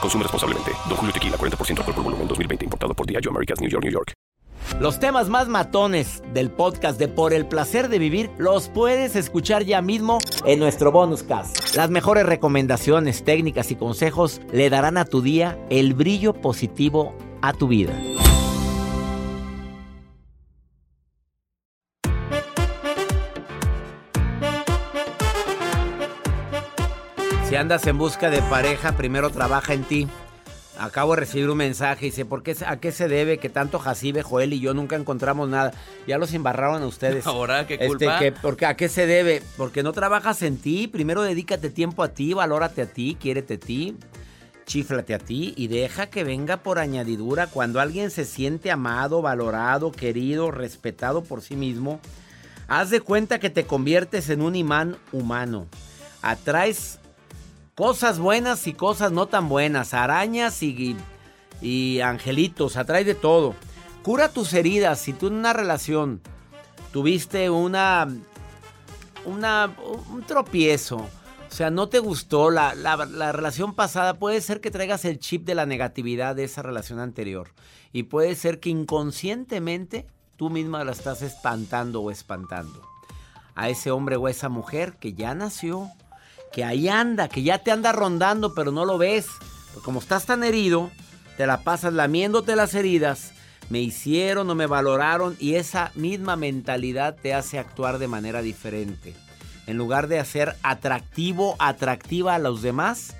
Consume 0.00 0.22
responsablemente. 0.22 0.72
Don 0.88 0.96
Julio 0.96 1.12
Tequila, 1.12 1.36
40% 1.36 1.78
alcohol 1.78 1.94
por 1.94 2.04
volumen, 2.04 2.28
2020. 2.28 2.64
Importado 2.64 2.94
por 2.94 3.06
Diageo 3.06 3.30
Americas, 3.30 3.60
New 3.60 3.70
York, 3.70 3.84
New 3.84 3.92
York. 3.92 4.12
Los 4.80 4.98
temas 4.98 5.28
más 5.28 5.48
matones 5.48 6.22
del 6.34 6.50
podcast 6.50 6.98
de 6.98 7.08
Por 7.08 7.32
el 7.32 7.46
Placer 7.46 7.88
de 7.88 7.98
Vivir 7.98 8.30
los 8.36 8.68
puedes 8.68 9.16
escuchar 9.16 9.64
ya 9.64 9.80
mismo 9.80 10.18
en 10.44 10.58
nuestro 10.58 10.92
bonus 10.92 11.22
cast. 11.22 11.74
Las 11.76 11.88
mejores 11.88 12.26
recomendaciones, 12.26 13.24
técnicas 13.24 13.70
y 13.70 13.76
consejos 13.76 14.40
le 14.52 14.68
darán 14.68 14.98
a 14.98 15.06
tu 15.06 15.22
día 15.22 15.58
el 15.70 15.94
brillo 15.94 16.34
positivo 16.34 17.14
a 17.40 17.52
tu 17.54 17.68
vida. 17.68 17.94
Si 27.56 27.60
andas 27.60 27.86
en 27.86 27.96
busca 27.96 28.28
de 28.28 28.42
pareja, 28.42 28.98
primero 28.98 29.30
trabaja 29.30 29.72
en 29.72 29.82
ti. 29.82 30.06
Acabo 30.78 31.14
de 31.14 31.20
recibir 31.20 31.48
un 31.48 31.56
mensaje 31.56 32.04
y 32.04 32.10
dice, 32.10 32.26
¿por 32.26 32.42
qué, 32.42 32.54
¿a 32.66 32.76
qué 32.80 32.92
se 32.92 33.08
debe 33.08 33.38
que 33.38 33.48
tanto 33.48 33.78
Jacibe, 33.78 34.20
Joel 34.22 34.52
y 34.52 34.60
yo 34.60 34.74
nunca 34.74 34.94
encontramos 34.94 35.48
nada? 35.48 35.72
Ya 36.06 36.18
los 36.18 36.34
embarraron 36.34 36.82
a 36.82 36.86
ustedes. 36.86 37.26
Ahora, 37.26 37.66
¿qué 37.66 37.76
Este, 37.76 37.86
culpa? 37.86 38.18
que- 38.18 38.32
porque, 38.32 38.66
¿A 38.66 38.76
qué 38.76 38.90
se 38.90 39.06
debe? 39.06 39.42
Porque 39.56 39.82
no 39.82 39.94
trabajas 39.94 40.42
en 40.42 40.58
ti. 40.58 40.86
Primero 40.86 41.22
dedícate 41.22 41.70
tiempo 41.70 42.02
a 42.02 42.08
ti, 42.10 42.34
valórate 42.34 42.82
a 42.82 42.92
ti, 42.92 43.16
quiérete 43.18 43.54
a 43.54 43.58
ti, 43.58 43.96
chíflate 44.66 45.14
a 45.14 45.18
ti 45.18 45.54
y 45.56 45.68
deja 45.68 46.08
que 46.08 46.24
venga 46.24 46.58
por 46.58 46.78
añadidura. 46.78 47.46
Cuando 47.46 47.80
alguien 47.80 48.10
se 48.10 48.26
siente 48.26 48.70
amado, 48.70 49.22
valorado, 49.22 49.92
querido, 49.92 50.50
respetado 50.50 51.24
por 51.24 51.40
sí 51.40 51.56
mismo, 51.56 52.00
haz 52.68 52.90
de 52.90 53.00
cuenta 53.00 53.38
que 53.38 53.48
te 53.48 53.64
conviertes 53.64 54.28
en 54.28 54.42
un 54.42 54.56
imán 54.56 54.98
humano. 55.10 55.68
Atraes 56.20 56.98
cosas 57.76 58.18
buenas 58.18 58.66
y 58.66 58.72
cosas 58.72 59.12
no 59.12 59.26
tan 59.26 59.48
buenas, 59.48 59.94
arañas 59.94 60.62
y, 60.62 60.96
y 61.60 62.00
angelitos, 62.00 62.76
atrae 62.76 63.04
de 63.04 63.14
todo. 63.14 63.54
Cura 64.02 64.30
tus 64.30 64.52
heridas. 64.54 64.98
Si 64.98 65.12
tú 65.12 65.28
en 65.28 65.34
una 65.34 65.52
relación 65.52 66.20
tuviste 66.92 67.50
una, 67.50 68.08
una 69.24 69.74
un 70.10 70.22
tropiezo, 70.22 70.96
o 70.96 71.54
sea, 71.56 71.70
no 71.70 71.88
te 71.88 71.98
gustó 71.98 72.50
la, 72.50 72.74
la- 72.74 72.96
la 73.06 73.32
relación 73.32 73.74
pasada, 73.74 74.14
puede 74.14 74.40
ser 74.40 74.60
que 74.60 74.70
traigas 74.70 75.04
el 75.04 75.18
chip 75.18 75.44
de 75.44 75.54
la 75.54 75.66
negatividad 75.66 76.34
de 76.34 76.44
esa 76.44 76.62
relación 76.62 76.98
anterior. 76.98 77.50
Y 77.92 78.04
puede 78.04 78.34
ser 78.36 78.58
que 78.60 78.68
inconscientemente 78.70 80.06
tú 80.36 80.50
misma 80.50 80.84
la 80.84 80.92
estás 80.92 81.22
espantando 81.22 82.00
o 82.02 82.10
espantando. 82.10 82.82
A 83.54 83.68
ese 83.70 83.90
hombre 83.90 84.16
o 84.16 84.26
a 84.26 84.30
esa 84.30 84.48
mujer 84.50 84.96
que 85.00 85.14
ya 85.14 85.34
nació, 85.34 85.88
que 86.56 86.64
ahí 86.64 86.88
anda, 86.88 87.28
que 87.28 87.42
ya 87.42 87.58
te 87.58 87.70
anda 87.70 87.92
rondando, 87.92 88.54
pero 88.54 88.72
no 88.72 88.86
lo 88.86 88.96
ves. 88.96 89.26
Como 89.84 90.00
estás 90.00 90.24
tan 90.24 90.42
herido, 90.42 90.90
te 91.36 91.46
la 91.46 91.60
pasas 91.60 91.92
lamiéndote 91.92 92.56
las 92.56 92.74
heridas. 92.74 93.32
Me 93.68 93.80
hicieron, 93.80 94.46
no 94.46 94.54
me 94.54 94.64
valoraron 94.64 95.36
y 95.38 95.56
esa 95.56 95.92
misma 95.96 96.34
mentalidad 96.34 97.14
te 97.14 97.34
hace 97.34 97.58
actuar 97.58 97.98
de 97.98 98.08
manera 98.08 98.40
diferente. 98.40 99.14
En 99.66 99.76
lugar 99.76 100.08
de 100.08 100.18
hacer 100.18 100.56
atractivo, 100.62 101.56
atractiva 101.58 102.36
a 102.36 102.38
los 102.38 102.62
demás, 102.62 103.14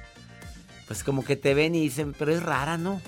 pues 0.87 1.05
como 1.05 1.23
que 1.23 1.37
te 1.37 1.53
ven 1.53 1.75
y 1.75 1.83
dicen, 1.83 2.15
pero 2.19 2.33
es 2.33 2.43
rara, 2.43 2.79
¿no? 2.79 3.03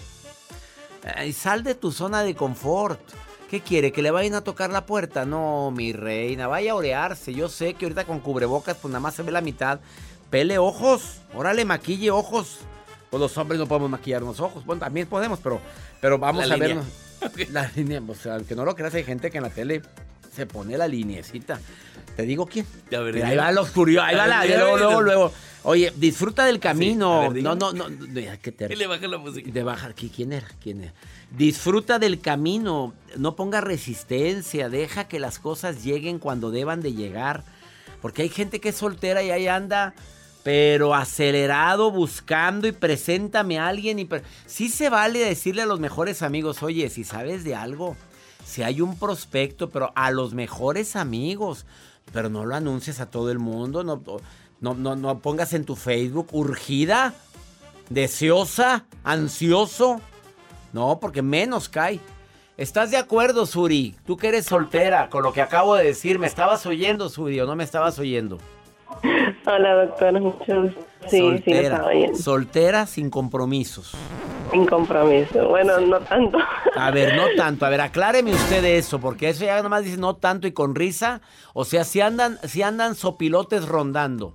Sal 1.32 1.62
de 1.62 1.74
tu 1.74 1.90
zona 1.90 2.22
de 2.22 2.34
confort. 2.34 3.00
¿Qué 3.48 3.62
quiere? 3.62 3.92
¿Que 3.92 4.02
le 4.02 4.10
vayan 4.10 4.34
a 4.34 4.44
tocar 4.44 4.68
la 4.68 4.84
puerta? 4.84 5.24
No, 5.24 5.70
mi 5.70 5.94
reina, 5.94 6.48
vaya 6.48 6.72
a 6.72 6.74
orearse. 6.74 7.32
Yo 7.32 7.48
sé 7.48 7.72
que 7.72 7.86
ahorita 7.86 8.04
con 8.04 8.20
cubrebocas, 8.20 8.76
pues 8.76 8.92
nada 8.92 9.00
más 9.00 9.14
se 9.14 9.22
ve 9.22 9.32
la 9.32 9.40
mitad. 9.40 9.80
Pele 10.30 10.58
ojos, 10.58 11.20
órale, 11.34 11.64
maquille 11.64 12.10
ojos. 12.10 12.58
Pues 13.10 13.20
los 13.20 13.36
hombres 13.38 13.58
no 13.58 13.66
podemos 13.66 13.88
maquillarnos 13.90 14.38
ojos. 14.40 14.64
Bueno, 14.66 14.80
también 14.80 15.06
podemos, 15.06 15.38
pero, 15.42 15.60
pero 16.00 16.18
vamos 16.18 16.46
La 16.46 16.54
a 16.54 16.58
línea. 16.58 16.74
vernos. 16.74 17.50
La 17.50 17.70
línea, 17.74 18.02
o 18.06 18.14
sea, 18.14 18.34
aunque 18.34 18.54
no 18.54 18.64
lo 18.64 18.74
creas, 18.74 18.94
hay 18.94 19.04
gente 19.04 19.30
que 19.30 19.38
en 19.38 19.44
la 19.44 19.50
tele 19.50 19.80
se 20.34 20.44
pone 20.46 20.76
la 20.76 20.86
lineecita. 20.86 21.58
¿Te 22.14 22.22
digo 22.24 22.46
quién? 22.46 22.66
Ahí 23.24 23.36
va 23.36 23.50
los 23.52 23.70
curiosos, 23.70 24.08
ahí 24.08 24.16
va 24.16 24.26
la, 24.26 24.44
luego, 24.44 24.76
luego, 24.76 25.00
luego. 25.02 25.32
Oye, 25.64 25.92
disfruta 25.96 26.44
del 26.44 26.60
camino. 26.60 27.30
ver, 27.32 27.42
no, 27.42 27.54
no, 27.54 27.72
no, 27.72 27.88
no, 27.88 28.06
que 28.42 28.52
te- 28.52 28.68
¿Qué 28.68 28.76
le 28.76 28.86
baja 28.86 29.08
la 29.08 29.18
música? 29.18 29.50
de 29.50 29.62
bajar, 29.62 29.94
¿qui- 29.94 30.10
¿quién 30.14 30.32
era? 30.32 30.46
¿Quién 30.62 30.82
era? 30.82 30.92
Disfruta 31.30 31.98
del 31.98 32.20
camino, 32.20 32.94
no 33.16 33.34
ponga 33.36 33.60
resistencia, 33.60 34.68
deja 34.68 35.08
que 35.08 35.18
las 35.18 35.38
cosas 35.38 35.82
lleguen 35.82 36.18
cuando 36.18 36.50
deban 36.50 36.82
de 36.82 36.92
llegar. 36.92 37.42
Porque 38.02 38.22
hay 38.22 38.28
gente 38.28 38.60
que 38.60 38.68
es 38.68 38.76
soltera 38.76 39.22
y 39.22 39.30
ahí 39.30 39.48
anda, 39.48 39.94
pero 40.48 40.94
acelerado, 40.94 41.90
buscando 41.90 42.66
y 42.66 42.72
preséntame 42.72 43.58
a 43.58 43.68
alguien. 43.68 43.98
Y 43.98 44.08
sí 44.46 44.70
se 44.70 44.88
vale 44.88 45.18
decirle 45.18 45.60
a 45.60 45.66
los 45.66 45.78
mejores 45.78 46.22
amigos, 46.22 46.62
oye, 46.62 46.88
si 46.88 47.04
sabes 47.04 47.44
de 47.44 47.54
algo, 47.54 47.96
si 48.46 48.62
hay 48.62 48.80
un 48.80 48.98
prospecto, 48.98 49.68
pero 49.68 49.92
a 49.94 50.10
los 50.10 50.32
mejores 50.32 50.96
amigos. 50.96 51.66
Pero 52.14 52.30
no 52.30 52.46
lo 52.46 52.54
anuncies 52.54 52.98
a 53.00 53.10
todo 53.10 53.30
el 53.30 53.38
mundo, 53.38 53.84
no, 53.84 54.02
no, 54.62 54.72
no, 54.72 54.96
no 54.96 55.18
pongas 55.18 55.52
en 55.52 55.66
tu 55.66 55.76
Facebook 55.76 56.28
urgida 56.32 57.12
deseosa, 57.90 58.86
ansioso. 59.04 60.00
No, 60.72 60.98
porque 60.98 61.20
menos 61.20 61.68
cae. 61.68 62.00
¿Estás 62.56 62.90
de 62.90 62.96
acuerdo, 62.96 63.44
Suri? 63.44 63.96
Tú 64.06 64.16
que 64.16 64.28
eres 64.28 64.46
soltera, 64.46 65.10
con 65.10 65.24
lo 65.24 65.34
que 65.34 65.42
acabo 65.42 65.74
de 65.74 65.84
decir, 65.84 66.18
¿me 66.18 66.26
estabas 66.26 66.64
oyendo, 66.64 67.10
Suri, 67.10 67.38
o 67.38 67.44
no 67.44 67.54
me 67.54 67.64
estabas 67.64 67.98
oyendo? 67.98 68.38
Hola, 69.46 69.74
doctor. 69.84 70.20
Mucho 70.20 70.62
gusto. 70.62 70.80
Sí, 71.06 71.16
sí, 71.16 71.18
soltera, 71.20 71.84
oyendo. 71.86 72.18
soltera 72.18 72.86
sin 72.86 73.08
compromisos. 73.08 73.92
Sin 74.50 74.66
compromiso. 74.66 75.48
Bueno, 75.48 75.78
no 75.80 76.00
tanto. 76.00 76.38
A 76.74 76.90
ver, 76.90 77.16
no 77.16 77.24
tanto. 77.36 77.64
A 77.64 77.68
ver, 77.68 77.80
acláreme 77.80 78.32
usted 78.32 78.64
eso, 78.64 78.98
porque 78.98 79.28
eso 79.28 79.44
ya 79.44 79.62
nomás 79.62 79.84
dice 79.84 79.96
no 79.96 80.16
tanto 80.16 80.46
y 80.46 80.52
con 80.52 80.74
risa. 80.74 81.20
O 81.54 81.64
sea, 81.64 81.84
si 81.84 82.00
andan, 82.00 82.38
si 82.44 82.62
andan 82.62 82.94
sopilotes 82.94 83.66
rondando. 83.66 84.34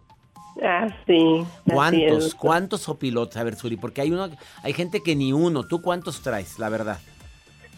Ah, 0.63 0.87
sí. 1.05 1.45
es, 1.65 1.73
¿Cuántos? 1.73 2.19
doctor. 2.23 2.39
¿Cuántos 2.39 2.81
sopilotes? 2.81 3.37
A 3.37 3.43
ver, 3.43 3.55
Suri, 3.55 3.75
porque 3.75 4.01
hay 4.01 4.11
uno, 4.11 4.29
hay 4.63 4.73
gente 4.73 5.01
que 5.03 5.15
ni 5.15 5.33
uno. 5.33 5.63
¿Tú 5.63 5.81
cuántos 5.81 6.21
traes, 6.21 6.59
la 6.59 6.69
verdad? 6.69 6.99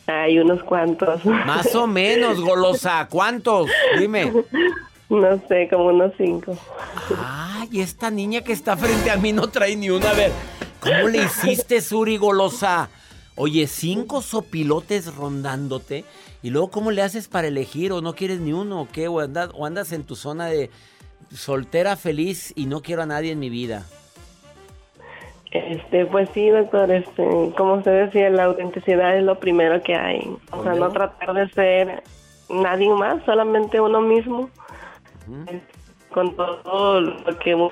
Hay 0.08 0.38
unos 0.38 0.62
cuantos. 0.64 1.26
Más 1.26 1.74
o 1.74 1.88
menos, 1.88 2.40
golosa. 2.40 3.08
¿Cuántos? 3.10 3.70
Dime. 3.98 4.32
No 5.10 5.40
sé, 5.48 5.68
como 5.70 5.86
unos 5.86 6.14
cinco. 6.18 6.58
Ay, 7.18 7.82
esta 7.82 8.10
niña 8.10 8.42
que 8.42 8.54
está 8.54 8.76
frente 8.76 9.12
a 9.12 9.18
mí 9.18 9.34
no 9.34 9.48
trae 9.48 9.76
ni 9.76 9.90
una. 9.90 10.10
A 10.10 10.14
ver, 10.14 10.32
¿cómo 10.80 11.08
le 11.08 11.24
hiciste, 11.24 11.82
Suri 11.82 12.18
Golosa? 12.18 12.90
Oye, 13.36 13.68
cinco 13.68 14.22
sopilotes 14.22 15.16
rondándote. 15.16 16.06
Y 16.42 16.50
luego, 16.50 16.70
¿cómo 16.70 16.92
le 16.92 17.02
haces 17.02 17.28
para 17.28 17.48
elegir? 17.48 17.92
¿O 17.92 18.02
no 18.02 18.14
quieres 18.14 18.40
ni 18.40 18.54
uno? 18.54 18.82
¿O 18.82 18.88
qué? 18.92 19.08
¿O 19.08 19.20
andas, 19.20 19.50
o 19.54 19.66
andas 19.66 19.92
en 19.92 20.04
tu 20.04 20.16
zona 20.16 20.48
de 20.48 20.70
soltera 21.34 21.96
feliz 21.96 22.54
y 22.56 22.66
no 22.66 22.82
quiero 22.82 23.04
a 23.04 23.06
nadie 23.06 23.32
en 23.32 23.40
mi 23.40 23.50
vida? 23.50 23.86
Este, 25.52 26.06
pues 26.06 26.30
sí, 26.34 26.50
doctor, 26.50 26.92
este, 26.92 27.24
como 27.56 27.76
usted 27.76 28.06
decía, 28.06 28.30
la 28.30 28.46
autenticidad 28.46 29.18
es 29.18 29.24
lo 29.24 29.40
primero 29.40 29.82
que 29.82 29.96
hay. 29.96 30.36
O 30.52 30.64
sea, 30.64 30.74
no 30.74 30.90
tratar 30.90 31.34
de 31.34 31.50
ser 31.50 32.04
nadie 32.50 32.90
más, 32.90 33.24
solamente 33.26 33.80
uno 33.80 34.02
mismo. 34.02 34.50
Con 36.12 36.36
todo 36.36 37.02
lo 37.02 37.40
que... 37.40 37.70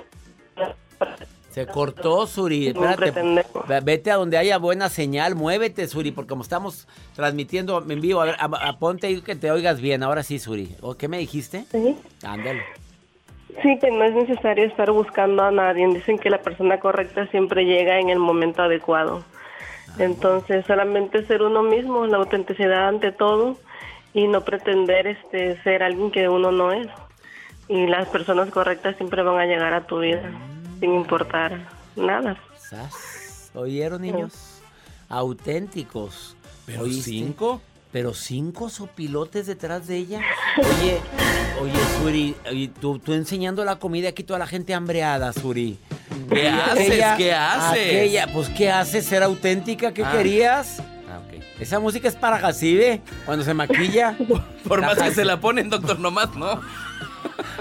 Se 1.53 1.67
cortó, 1.67 2.25
Suri. 2.25 2.69
Espérate. 2.69 3.45
Vete 3.83 4.09
a 4.09 4.15
donde 4.15 4.37
haya 4.37 4.57
buena 4.57 4.89
señal. 4.89 5.35
Muévete, 5.35 5.87
Suri, 5.87 6.11
porque 6.11 6.29
como 6.29 6.41
estamos 6.41 6.87
transmitiendo 7.15 7.83
en 7.87 8.01
vivo, 8.01 8.21
a 8.21 8.25
ver, 8.25 8.35
a, 8.39 8.79
ponte 8.79 9.05
ahí 9.05 9.21
que 9.21 9.35
te 9.35 9.51
oigas 9.51 9.79
bien. 9.79 10.01
Ahora 10.01 10.23
sí, 10.23 10.39
Suri. 10.39 10.75
¿O 10.81 10.95
qué 10.95 11.07
me 11.07 11.19
dijiste? 11.19 11.65
Sí. 11.71 11.95
Ándale. 12.23 12.63
Sí, 13.61 13.77
que 13.79 13.91
no 13.91 14.03
es 14.03 14.15
necesario 14.15 14.65
estar 14.65 14.89
buscando 14.91 15.43
a 15.43 15.51
nadie. 15.51 15.87
Dicen 15.89 16.17
que 16.17 16.31
la 16.31 16.41
persona 16.41 16.79
correcta 16.79 17.27
siempre 17.27 17.65
llega 17.65 17.99
en 17.99 18.09
el 18.09 18.17
momento 18.17 18.63
adecuado. 18.63 19.23
Ah. 19.89 19.95
Entonces, 19.99 20.65
solamente 20.65 21.23
ser 21.27 21.43
uno 21.43 21.61
mismo, 21.61 22.07
la 22.07 22.17
autenticidad 22.17 22.87
ante 22.87 23.11
todo 23.11 23.57
y 24.15 24.27
no 24.27 24.41
pretender 24.41 25.05
este 25.05 25.61
ser 25.61 25.83
alguien 25.83 26.09
que 26.09 26.27
uno 26.27 26.51
no 26.51 26.71
es. 26.71 26.87
Y 27.67 27.87
las 27.87 28.07
personas 28.09 28.49
correctas 28.49 28.95
siempre 28.97 29.23
van 29.23 29.39
a 29.39 29.45
llegar 29.45 29.73
a 29.73 29.85
tu 29.87 29.99
vida 29.99 30.31
sin 30.79 30.93
importar 30.95 31.59
nada. 31.95 32.37
¿Oyeron, 33.53 34.01
niños? 34.01 34.61
Auténticos. 35.09 36.35
¿Pero 36.65 36.85
cinco? 36.87 37.61
Pero 37.91 38.13
cinco 38.13 38.69
sopilotes 38.69 39.45
detrás 39.45 39.87
de 39.87 39.97
ella. 39.97 40.21
Oye, 40.57 40.99
oye, 41.61 41.79
Suri, 41.99 42.71
tú, 42.81 42.97
tú 42.99 43.13
enseñando 43.13 43.63
la 43.63 43.77
comida 43.77 44.09
aquí 44.09 44.23
toda 44.23 44.39
la 44.39 44.47
gente 44.47 44.73
hambreada, 44.73 45.31
Suri. 45.31 45.77
¿Qué 46.29 46.49
haces? 46.49 47.03
¿Qué 47.17 47.33
haces? 47.33 48.27
pues, 48.33 48.49
¿qué 48.49 48.71
haces? 48.71 49.05
¿Ser 49.05 49.23
auténtica? 49.23 49.93
¿Qué 49.93 50.03
ah. 50.03 50.11
querías? 50.11 50.79
Ah, 51.07 51.21
Esa 51.59 51.79
música 51.79 52.07
es 52.07 52.15
para 52.15 52.39
Jacibe, 52.39 53.01
cuando 53.25 53.45
se 53.45 53.53
maquilla. 53.53 54.17
Por 54.67 54.81
más 54.81 54.97
que 54.97 55.11
se 55.11 55.25
la 55.25 55.39
ponen, 55.39 55.69
doctor, 55.69 55.99
nomás, 55.99 56.35
¿no? 56.35 56.59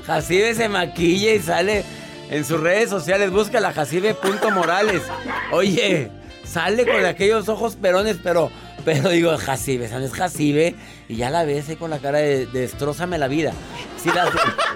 Jacibe 0.06 0.54
se 0.54 0.68
maquilla 0.68 1.34
y 1.34 1.40
sale 1.40 1.84
en 2.30 2.44
sus 2.44 2.60
redes 2.60 2.88
sociales, 2.88 3.30
busca 3.30 3.60
la 3.60 3.74
Morales. 4.54 5.02
Oye, 5.52 6.10
sale 6.44 6.86
con 6.86 7.04
aquellos 7.04 7.48
ojos 7.48 7.76
perones, 7.76 8.18
pero, 8.22 8.50
pero 8.84 9.10
digo, 9.10 9.36
Jacibe, 9.36 9.88
¿sabes 9.88 10.12
Jacibe? 10.12 10.74
Y 11.08 11.16
ya 11.16 11.28
la 11.28 11.44
ves 11.44 11.68
ahí 11.68 11.76
con 11.76 11.90
la 11.90 11.98
cara 11.98 12.18
de, 12.18 12.46
destrózame 12.46 13.18
la 13.18 13.28
vida. 13.28 13.52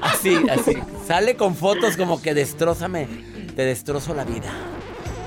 así, 0.02 0.36
así. 0.50 0.76
Sale 1.06 1.36
con 1.36 1.56
fotos 1.56 1.96
como 1.96 2.20
que 2.20 2.34
destrózame, 2.34 3.08
te 3.56 3.64
destrozo 3.64 4.14
la 4.14 4.24
vida. 4.24 4.52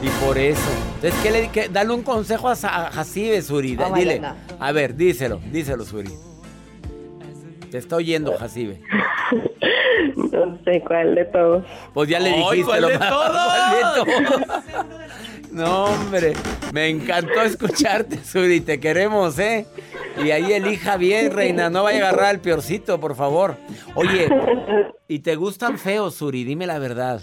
Y 0.02 0.08
por 0.24 0.38
eso. 0.38 0.62
Entonces, 0.96 1.20
¿qué 1.24 1.32
le, 1.32 1.70
dale 1.70 1.94
un 1.94 2.04
consejo 2.04 2.50
a, 2.50 2.56
Jacibe, 2.56 3.42
Suri. 3.42 3.78
Dile. 3.96 4.22
A 4.60 4.72
ver, 4.72 4.96
díselo, 4.96 5.42
díselo, 5.52 5.84
Suri. 5.84 6.29
Te 7.72 7.78
está 7.78 7.98
oyendo, 7.98 8.38
Jacibe. 8.38 8.82
No 10.32 10.58
sé 10.64 10.82
cuál 10.82 11.16
de 11.16 11.26
todos. 11.26 11.66
Pues 11.94 12.10
ya 12.10 12.20
le 12.20 12.30
dijiste 12.32 12.64
¿cuál 12.64 12.82
de 12.88 12.98
todos? 12.98 14.08
No, 15.52 15.86
hombre, 15.86 16.34
me 16.74 16.88
encantó 16.90 17.42
escucharte, 17.42 18.24
Suri, 18.24 18.62
te 18.62 18.80
queremos, 18.80 19.40
¿eh? 19.40 19.66
Y 20.24 20.30
ahí 20.30 20.54
elija 20.54 20.96
bien, 20.98 21.32
reina, 21.32 21.72
no 21.72 21.84
vaya 21.84 22.06
a 22.06 22.10
agarrar 22.10 22.30
al 22.30 22.40
peorcito, 22.40 23.00
por 23.00 23.16
favor. 23.16 23.58
Oye, 23.96 24.30
¿y 25.08 25.20
te 25.20 25.36
gustan 25.36 25.80
feos, 25.80 26.16
Suri? 26.16 26.44
Dime 26.44 26.68
la 26.68 26.78
verdad. 26.78 27.22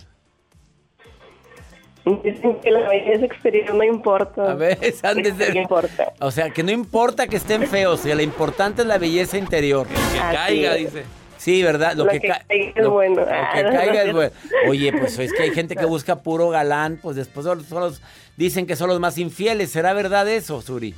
Dicen 2.23 2.61
que 2.61 2.71
la 2.71 2.89
belleza 2.89 3.25
exterior 3.25 3.75
no 3.75 3.83
importa. 3.83 4.53
A 4.53 4.55
ver, 4.55 4.79
antes 5.03 5.39
de... 5.39 5.55
No 5.55 5.61
importa. 5.61 6.13
O 6.21 6.31
sea, 6.31 6.51
que 6.51 6.63
no 6.63 6.71
importa 6.71 7.27
que 7.27 7.37
estén 7.37 7.67
feos, 7.67 8.05
lo 8.05 8.23
importante 8.23 8.83
es 8.83 8.89
la 8.89 8.97
belleza 8.97 9.39
interior. 9.39 9.89
Que, 9.89 10.19
caiga, 10.19 10.75
dice. 10.75 11.05
Sí, 11.37 11.65
¿verdad? 11.65 11.95
Lo, 11.95 12.07
que, 12.07 12.21
caiga 12.21 12.45
es 12.49 12.87
bueno. 12.87 13.23
Lo 13.23 13.27
que 13.27 13.77
caiga 13.77 14.03
es 14.05 14.13
bueno. 14.13 14.31
Oye, 14.69 14.93
pues 14.93 15.19
es 15.19 15.33
que 15.33 15.43
hay 15.43 15.51
gente 15.51 15.75
que 15.75 15.85
busca 15.87 16.23
puro 16.23 16.49
galán, 16.49 17.01
pues 17.03 17.17
después 17.17 17.45
son 17.45 17.93
dicen 18.37 18.67
que 18.67 18.77
son 18.77 18.89
los 18.89 19.01
más 19.01 19.19
infieles. 19.19 19.73
¿Será 19.73 19.93
verdad 19.93 20.29
eso, 20.29 20.63
Suri? 20.63 20.95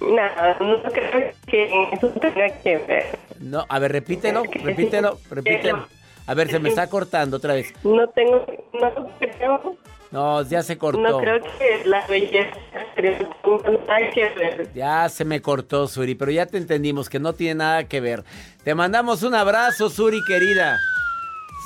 No, 0.00 0.66
no 0.66 0.82
creo 0.82 1.32
que 1.46 1.92
eso 1.92 2.08
tenga 2.08 2.48
que 2.60 2.78
ver. 2.78 3.18
No, 3.38 3.64
a 3.68 3.78
ver, 3.78 3.92
repítelo, 3.92 4.42
repítelo, 4.64 5.18
repítelo. 5.30 5.86
A 6.26 6.32
ver, 6.32 6.48
se 6.48 6.58
me 6.58 6.70
está 6.70 6.88
cortando 6.88 7.36
otra 7.36 7.52
vez. 7.52 7.74
No 7.84 8.08
tengo, 8.08 8.46
no 8.72 9.10
creo 9.18 9.76
no, 10.14 10.42
ya 10.42 10.62
se 10.62 10.78
cortó. 10.78 11.00
No 11.00 11.18
creo 11.18 11.42
que 11.42 11.82
la 11.86 12.06
belleza 12.06 12.56
tenga 12.94 14.10
que 14.12 14.28
ver. 14.38 14.72
Ya 14.72 15.08
se 15.08 15.24
me 15.24 15.42
cortó, 15.42 15.88
Suri, 15.88 16.14
pero 16.14 16.30
ya 16.30 16.46
te 16.46 16.56
entendimos 16.56 17.08
que 17.08 17.18
no 17.18 17.32
tiene 17.32 17.56
nada 17.56 17.88
que 17.88 18.00
ver. 18.00 18.24
Te 18.62 18.76
mandamos 18.76 19.24
un 19.24 19.34
abrazo, 19.34 19.90
Suri, 19.90 20.20
querida. 20.24 20.78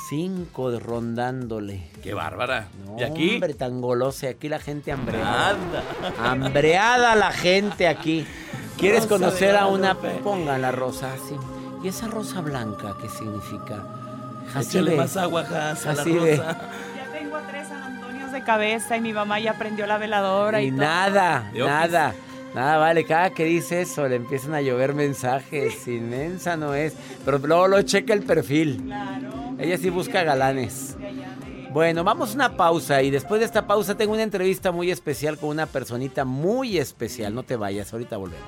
Cinco 0.09 0.71
de 0.71 0.79
rondándole. 0.79 1.91
Qué 2.01 2.15
bárbara. 2.15 2.69
¿Y 2.97 3.03
aquí? 3.03 3.33
Hombre, 3.35 3.53
tan 3.53 3.81
goloso. 3.81 4.27
Aquí 4.27 4.49
la 4.49 4.57
gente 4.57 4.91
hambreada. 4.91 5.55
Hambreada 6.19 7.13
la 7.13 7.31
gente 7.31 7.87
aquí. 7.87 8.25
¿Quieres 8.79 9.05
conocer 9.05 9.55
a 9.57 9.67
una? 9.67 9.93
Ponga 9.93 10.57
la 10.57 10.71
rosa 10.71 11.13
así. 11.13 11.35
¿Y 11.83 11.89
esa 11.89 12.07
rosa 12.07 12.41
blanca 12.41 12.95
qué 12.99 13.09
significa? 13.09 13.85
Échale 14.59 14.95
más 14.95 15.15
agua, 15.17 15.41
a 15.41 15.51
la 15.51 15.73
rosa 15.75 16.03
de 16.03 16.41
cabeza 18.49 18.97
y 18.97 19.01
mi 19.01 19.13
mamá 19.13 19.39
ya 19.39 19.53
prendió 19.53 19.85
la 19.85 19.99
veladora 19.99 20.59
y, 20.59 20.69
y 20.69 20.71
nada, 20.71 21.51
nada. 21.53 22.15
Nada, 22.55 22.77
vale, 22.77 23.05
cada 23.05 23.29
que 23.29 23.43
dice 23.45 23.81
eso 23.81 24.07
le 24.07 24.15
empiezan 24.15 24.55
a 24.55 24.61
llover 24.61 24.95
mensajes. 24.95 25.87
Inmensa 25.87 26.57
no 26.57 26.73
es. 26.73 26.95
Pero 27.23 27.37
luego 27.37 27.67
lo 27.67 27.81
checa 27.83 28.11
el 28.11 28.23
perfil. 28.23 28.81
Claro. 28.85 29.29
Ella 29.59 29.77
sí 29.77 29.91
busca 29.91 30.23
galanes. 30.23 30.97
Bueno, 31.71 32.03
vamos 32.03 32.31
a 32.31 32.33
una 32.33 32.57
pausa 32.57 33.03
y 33.03 33.11
después 33.11 33.39
de 33.39 33.45
esta 33.45 33.67
pausa 33.67 33.95
tengo 33.95 34.13
una 34.13 34.23
entrevista 34.23 34.71
muy 34.71 34.89
especial 34.89 35.37
con 35.37 35.49
una 35.49 35.67
personita 35.67 36.25
muy 36.25 36.79
especial. 36.79 37.35
No 37.35 37.43
te 37.43 37.55
vayas, 37.55 37.93
ahorita 37.93 38.17
volvemos. 38.17 38.47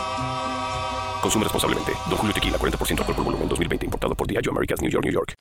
Consume 1.21 1.43
responsablemente. 1.43 1.91
Don 2.09 2.17
Julio 2.17 2.33
Tequila, 2.33 2.57
40% 2.57 2.99
alcohol 2.99 3.15
por 3.15 3.25
volumen, 3.25 3.47
2020. 3.47 3.85
Importado 3.85 4.15
por 4.15 4.27
Diageo 4.27 4.51
Americas, 4.51 4.81
New 4.81 4.89
York, 4.89 5.05
New 5.05 5.13
York. 5.13 5.35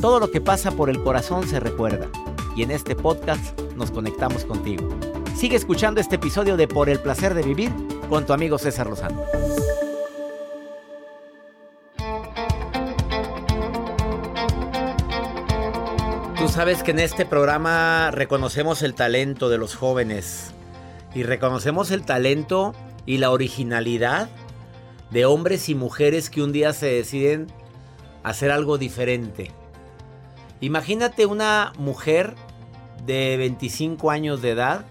Todo 0.00 0.20
lo 0.20 0.30
que 0.30 0.40
pasa 0.40 0.70
por 0.70 0.90
el 0.90 1.02
corazón 1.02 1.46
se 1.46 1.60
recuerda. 1.60 2.08
Y 2.56 2.62
en 2.62 2.70
este 2.70 2.94
podcast 2.94 3.58
nos 3.76 3.90
conectamos 3.90 4.44
contigo. 4.44 4.88
Sigue 5.36 5.56
escuchando 5.56 6.00
este 6.00 6.16
episodio 6.16 6.56
de 6.56 6.66
Por 6.66 6.88
el 6.88 7.00
Placer 7.00 7.34
de 7.34 7.42
Vivir 7.42 7.72
con 8.08 8.26
tu 8.26 8.32
amigo 8.32 8.58
César 8.58 8.88
Lozano. 8.88 9.22
Tú 16.38 16.48
sabes 16.48 16.82
que 16.82 16.92
en 16.92 17.00
este 17.00 17.26
programa 17.26 18.10
reconocemos 18.10 18.82
el 18.82 18.94
talento 18.94 19.48
de 19.48 19.58
los 19.58 19.74
jóvenes 19.74 20.54
y 21.14 21.22
reconocemos 21.22 21.90
el 21.90 22.04
talento 22.04 22.74
y 23.04 23.18
la 23.18 23.30
originalidad 23.30 24.28
de 25.10 25.24
hombres 25.24 25.68
y 25.68 25.74
mujeres 25.74 26.30
que 26.30 26.42
un 26.42 26.52
día 26.52 26.72
se 26.72 26.86
deciden 26.86 27.46
hacer 28.22 28.50
algo 28.50 28.78
diferente. 28.78 29.50
Imagínate 30.60 31.26
una 31.26 31.72
mujer 31.78 32.34
de 33.06 33.36
25 33.36 34.10
años 34.10 34.42
de 34.42 34.50
edad 34.50 34.86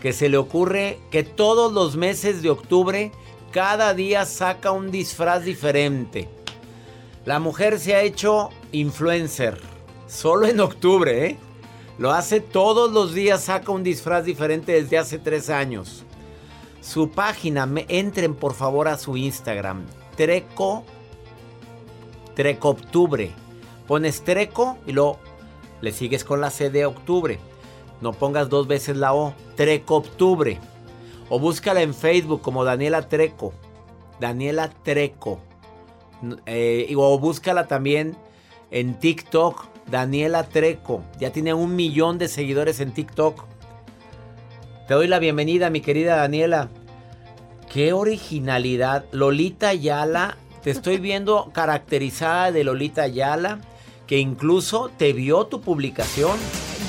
que 0.00 0.12
se 0.12 0.28
le 0.28 0.38
ocurre 0.38 0.98
que 1.10 1.22
todos 1.22 1.72
los 1.72 1.96
meses 1.96 2.42
de 2.42 2.50
octubre 2.50 3.12
cada 3.52 3.94
día 3.94 4.24
saca 4.24 4.72
un 4.72 4.90
disfraz 4.90 5.44
diferente. 5.44 6.28
La 7.24 7.38
mujer 7.38 7.78
se 7.78 7.94
ha 7.94 8.02
hecho 8.02 8.48
influencer 8.72 9.60
solo 10.08 10.46
en 10.46 10.60
octubre, 10.60 11.26
¿eh? 11.26 11.36
Lo 11.98 12.10
hace 12.10 12.40
todos 12.40 12.90
los 12.90 13.14
días, 13.14 13.44
saca 13.44 13.70
un 13.70 13.84
disfraz 13.84 14.24
diferente 14.24 14.72
desde 14.72 14.98
hace 14.98 15.18
tres 15.18 15.50
años. 15.50 16.04
Su 16.82 17.10
página, 17.10 17.64
me, 17.64 17.86
entren 17.88 18.34
por 18.34 18.54
favor 18.54 18.88
a 18.88 18.98
su 18.98 19.16
Instagram, 19.16 19.86
Treco, 20.16 20.82
Treco 22.34 22.70
Octubre. 22.70 23.30
Pones 23.86 24.22
Treco 24.22 24.76
y 24.84 24.92
luego 24.92 25.18
le 25.80 25.92
sigues 25.92 26.24
con 26.24 26.40
la 26.40 26.50
C 26.50 26.70
de 26.70 26.84
Octubre. 26.84 27.38
No 28.00 28.12
pongas 28.12 28.48
dos 28.48 28.66
veces 28.66 28.96
la 28.96 29.14
O, 29.14 29.32
Treco 29.54 29.96
Octubre. 29.96 30.58
O 31.28 31.38
búscala 31.38 31.82
en 31.82 31.94
Facebook 31.94 32.42
como 32.42 32.64
Daniela 32.64 33.08
Treco. 33.08 33.52
Daniela 34.18 34.68
Treco. 34.82 35.38
Eh, 36.46 36.92
o 36.96 37.18
búscala 37.18 37.68
también 37.68 38.16
en 38.72 38.98
TikTok, 38.98 39.66
Daniela 39.88 40.48
Treco. 40.48 41.02
Ya 41.20 41.30
tiene 41.30 41.54
un 41.54 41.76
millón 41.76 42.18
de 42.18 42.26
seguidores 42.26 42.80
en 42.80 42.92
TikTok. 42.92 43.51
Te 44.92 44.96
doy 44.96 45.08
la 45.08 45.20
bienvenida, 45.20 45.70
mi 45.70 45.80
querida 45.80 46.16
Daniela. 46.16 46.68
Qué 47.72 47.94
originalidad. 47.94 49.06
Lolita 49.10 49.70
Ayala, 49.70 50.36
te 50.62 50.70
estoy 50.70 50.98
viendo 50.98 51.50
caracterizada 51.54 52.52
de 52.52 52.62
Lolita 52.62 53.00
Ayala, 53.00 53.58
que 54.06 54.18
incluso 54.18 54.90
te 54.98 55.14
vio 55.14 55.46
tu 55.46 55.62
publicación. 55.62 56.36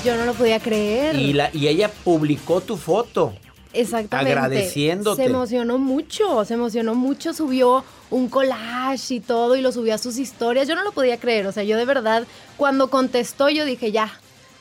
Yo 0.04 0.18
no 0.18 0.26
lo 0.26 0.34
podía 0.34 0.60
creer. 0.60 1.16
Y, 1.16 1.32
la, 1.32 1.48
y 1.54 1.68
ella 1.68 1.90
publicó 2.04 2.60
tu 2.60 2.76
foto. 2.76 3.32
Exactamente. 3.72 4.32
Agradeciéndote. 4.32 5.22
Se 5.22 5.30
emocionó 5.30 5.78
mucho, 5.78 6.44
se 6.44 6.52
emocionó 6.52 6.94
mucho, 6.94 7.32
subió 7.32 7.86
un 8.10 8.28
collage 8.28 9.14
y 9.14 9.20
todo 9.20 9.56
y 9.56 9.62
lo 9.62 9.72
subió 9.72 9.94
a 9.94 9.98
sus 9.98 10.18
historias. 10.18 10.68
Yo 10.68 10.74
no 10.74 10.84
lo 10.84 10.92
podía 10.92 11.18
creer, 11.18 11.46
o 11.46 11.52
sea, 11.52 11.62
yo 11.62 11.78
de 11.78 11.86
verdad, 11.86 12.26
cuando 12.58 12.90
contestó 12.90 13.48
yo 13.48 13.64
dije, 13.64 13.92
ya, 13.92 14.12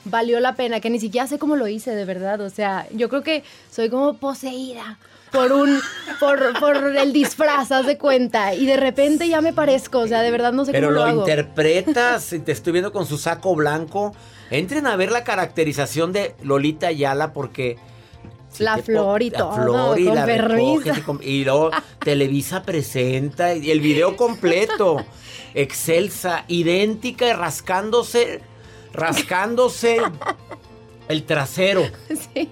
valió 0.06 0.40
la 0.40 0.56
pena, 0.56 0.80
que 0.80 0.90
ni 0.90 1.00
siquiera 1.00 1.28
sé 1.28 1.40
cómo 1.40 1.56
lo 1.56 1.68
hice, 1.68 1.92
de 1.92 2.06
verdad. 2.06 2.42
O 2.42 2.50
sea, 2.50 2.88
yo 2.92 3.10
creo 3.10 3.24
que 3.24 3.44
soy 3.72 3.90
como 3.90 4.18
poseída 4.18 4.98
por 5.32 5.52
un 5.52 5.80
por, 6.20 6.60
por 6.60 6.96
el 6.96 7.12
disfraz, 7.12 7.72
haz 7.72 7.88
de 7.88 7.98
cuenta. 7.98 8.54
Y 8.54 8.66
de 8.66 8.78
repente 8.78 9.28
ya 9.28 9.42
me 9.42 9.52
parezco, 9.52 10.00
o 10.00 10.08
sea, 10.08 10.22
de 10.22 10.32
verdad 10.32 10.54
no 10.54 10.64
sé 10.64 10.72
Pero 10.72 10.88
cómo 10.88 11.00
lo, 11.00 11.06
lo 11.06 11.10
hago. 11.10 11.20
interpretas, 11.22 12.36
te 12.46 12.52
estoy 12.52 12.72
viendo 12.74 12.92
con 12.94 13.06
su 13.06 13.18
saco 13.18 13.56
blanco. 13.56 14.14
Entren 14.52 14.86
a 14.86 14.96
ver 14.96 15.12
la 15.12 15.24
caracterización 15.24 16.14
de 16.14 16.36
Lolita 16.44 16.88
Ayala 16.88 17.34
porque 17.34 17.78
La 18.60 18.78
flor 18.78 19.24
y 19.24 19.32
la 19.32 19.40
todo, 19.40 19.54
flor 19.56 20.00
y 20.00 20.06
con 20.06 20.16
la 20.16 20.26
recoges 20.28 20.98
y 21.22 21.44
luego 21.44 21.72
Televisa 22.00 22.62
presenta 22.62 23.56
y 23.56 23.72
el 23.72 23.82
video 23.82 24.16
completo. 24.16 25.04
Excelsa, 25.56 26.46
idéntica 26.48 27.28
y 27.28 27.34
rascándose, 27.34 28.42
rascándose 28.94 29.98
el 31.08 31.24
trasero. 31.24 31.84
Sí. 32.10 32.50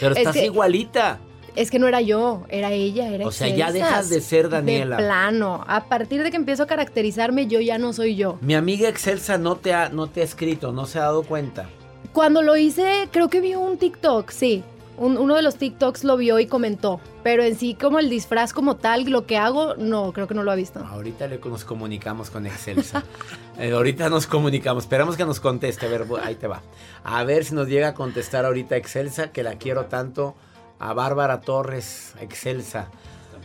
Pero 0.00 0.12
Es 0.12 0.18
estás 0.18 0.34
que- 0.34 0.44
igualita. 0.46 1.18
Es 1.56 1.70
que 1.70 1.78
no 1.78 1.86
era 1.86 2.00
yo, 2.00 2.42
era 2.48 2.72
ella, 2.72 3.08
era 3.14 3.28
O 3.28 3.30
sea, 3.30 3.46
ya 3.48 3.70
dejas 3.70 4.08
de 4.10 4.20
ser 4.20 4.48
Daniela. 4.48 4.96
De 4.96 5.04
plano. 5.04 5.62
A 5.68 5.84
partir 5.84 6.24
de 6.24 6.32
que 6.32 6.36
empiezo 6.36 6.64
a 6.64 6.66
caracterizarme, 6.66 7.46
yo 7.46 7.60
ya 7.60 7.78
no 7.78 7.92
soy 7.92 8.16
yo. 8.16 8.38
Mi 8.40 8.54
amiga 8.56 8.88
Excelsa 8.88 9.38
no 9.38 9.54
te 9.54 9.72
ha, 9.72 9.88
no 9.88 10.08
te 10.08 10.22
ha 10.22 10.24
escrito, 10.24 10.72
no 10.72 10.86
se 10.86 10.98
ha 10.98 11.02
dado 11.02 11.22
cuenta. 11.22 11.68
Cuando 12.12 12.42
lo 12.42 12.56
hice, 12.56 13.08
creo 13.12 13.28
que 13.28 13.40
vio 13.40 13.60
un 13.60 13.78
TikTok, 13.78 14.30
sí. 14.30 14.64
Un- 14.96 15.18
uno 15.18 15.34
de 15.34 15.42
los 15.42 15.56
TikToks 15.56 16.04
lo 16.04 16.16
vio 16.16 16.38
y 16.38 16.46
comentó. 16.46 17.00
Pero 17.22 17.42
en 17.42 17.56
sí, 17.56 17.74
como 17.74 17.98
el 17.98 18.08
disfraz 18.08 18.52
como 18.52 18.76
tal, 18.76 19.04
lo 19.10 19.26
que 19.26 19.36
hago, 19.38 19.74
no, 19.76 20.12
creo 20.12 20.26
que 20.28 20.34
no 20.34 20.42
lo 20.44 20.52
ha 20.52 20.54
visto. 20.54 20.80
Ahorita 20.80 21.26
le, 21.26 21.38
nos 21.38 21.64
comunicamos 21.64 22.30
con 22.30 22.46
Excelsa. 22.46 23.02
Eh, 23.56 23.70
ahorita 23.70 24.08
nos 24.08 24.26
comunicamos. 24.26 24.82
Esperamos 24.82 25.16
que 25.16 25.24
nos 25.24 25.38
conteste. 25.38 25.86
A 25.86 25.88
ver, 25.88 26.04
ahí 26.24 26.34
te 26.34 26.48
va. 26.48 26.60
A 27.04 27.22
ver 27.22 27.44
si 27.44 27.54
nos 27.54 27.68
llega 27.68 27.86
a 27.86 27.94
contestar 27.94 28.44
ahorita 28.46 28.76
Excelsa, 28.76 29.30
que 29.30 29.44
la 29.44 29.58
quiero 29.58 29.84
tanto. 29.84 30.34
A 30.80 30.92
Bárbara 30.92 31.40
Torres, 31.40 32.14
Excelsa. 32.20 32.88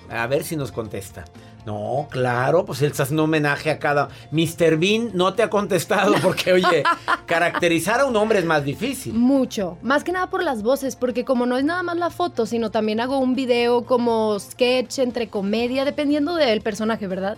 A 0.09 0.25
ver 0.25 0.43
si 0.43 0.55
nos 0.55 0.71
contesta. 0.71 1.25
No, 1.69 2.07
claro, 2.09 2.65
pues 2.65 2.81
él 2.81 2.87
está 2.87 3.03
haciendo 3.03 3.25
homenaje 3.25 3.69
a 3.69 3.77
cada. 3.77 4.09
Mr. 4.31 4.77
Bean 4.77 5.11
no 5.13 5.35
te 5.35 5.43
ha 5.43 5.51
contestado 5.51 6.15
porque, 6.23 6.51
oye, 6.51 6.81
caracterizar 7.27 7.99
a 7.99 8.05
un 8.05 8.15
hombre 8.15 8.39
es 8.39 8.45
más 8.45 8.65
difícil. 8.65 9.13
Mucho. 9.13 9.77
Más 9.83 10.03
que 10.03 10.11
nada 10.11 10.31
por 10.31 10.41
las 10.41 10.63
voces, 10.63 10.95
porque 10.95 11.25
como 11.25 11.45
no 11.45 11.59
es 11.59 11.63
nada 11.63 11.83
más 11.83 11.95
la 11.95 12.09
foto, 12.09 12.47
sino 12.47 12.71
también 12.71 12.99
hago 12.99 13.19
un 13.19 13.35
video 13.35 13.85
como 13.85 14.39
sketch 14.39 14.97
entre 14.97 15.27
comedia, 15.29 15.85
dependiendo 15.85 16.33
del 16.33 16.61
personaje, 16.61 17.05
¿verdad? 17.05 17.37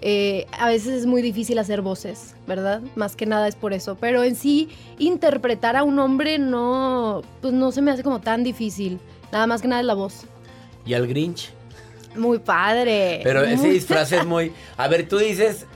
Eh, 0.00 0.46
a 0.52 0.68
veces 0.68 1.00
es 1.00 1.06
muy 1.06 1.20
difícil 1.20 1.58
hacer 1.58 1.82
voces, 1.82 2.36
¿verdad? 2.46 2.82
Más 2.94 3.16
que 3.16 3.26
nada 3.26 3.48
es 3.48 3.56
por 3.56 3.72
eso. 3.72 3.96
Pero 4.00 4.22
en 4.22 4.36
sí, 4.36 4.68
interpretar 5.00 5.74
a 5.74 5.82
un 5.82 5.98
hombre 5.98 6.38
no, 6.38 7.22
pues 7.40 7.52
no 7.52 7.72
se 7.72 7.82
me 7.82 7.90
hace 7.90 8.04
como 8.04 8.20
tan 8.20 8.44
difícil. 8.44 9.00
Nada 9.32 9.48
más 9.48 9.60
que 9.60 9.66
nada 9.66 9.80
es 9.80 9.86
la 9.88 9.94
voz. 9.94 10.22
¿Y 10.86 10.94
al 10.94 11.08
Grinch? 11.08 11.52
Muy 12.16 12.38
padre. 12.38 13.20
Pero 13.22 13.42
ese 13.44 13.68
disfraz 13.68 14.12
es 14.12 14.24
muy. 14.26 14.52
A 14.76 14.88
ver, 14.88 15.08
tú 15.08 15.18
dices. 15.18 15.66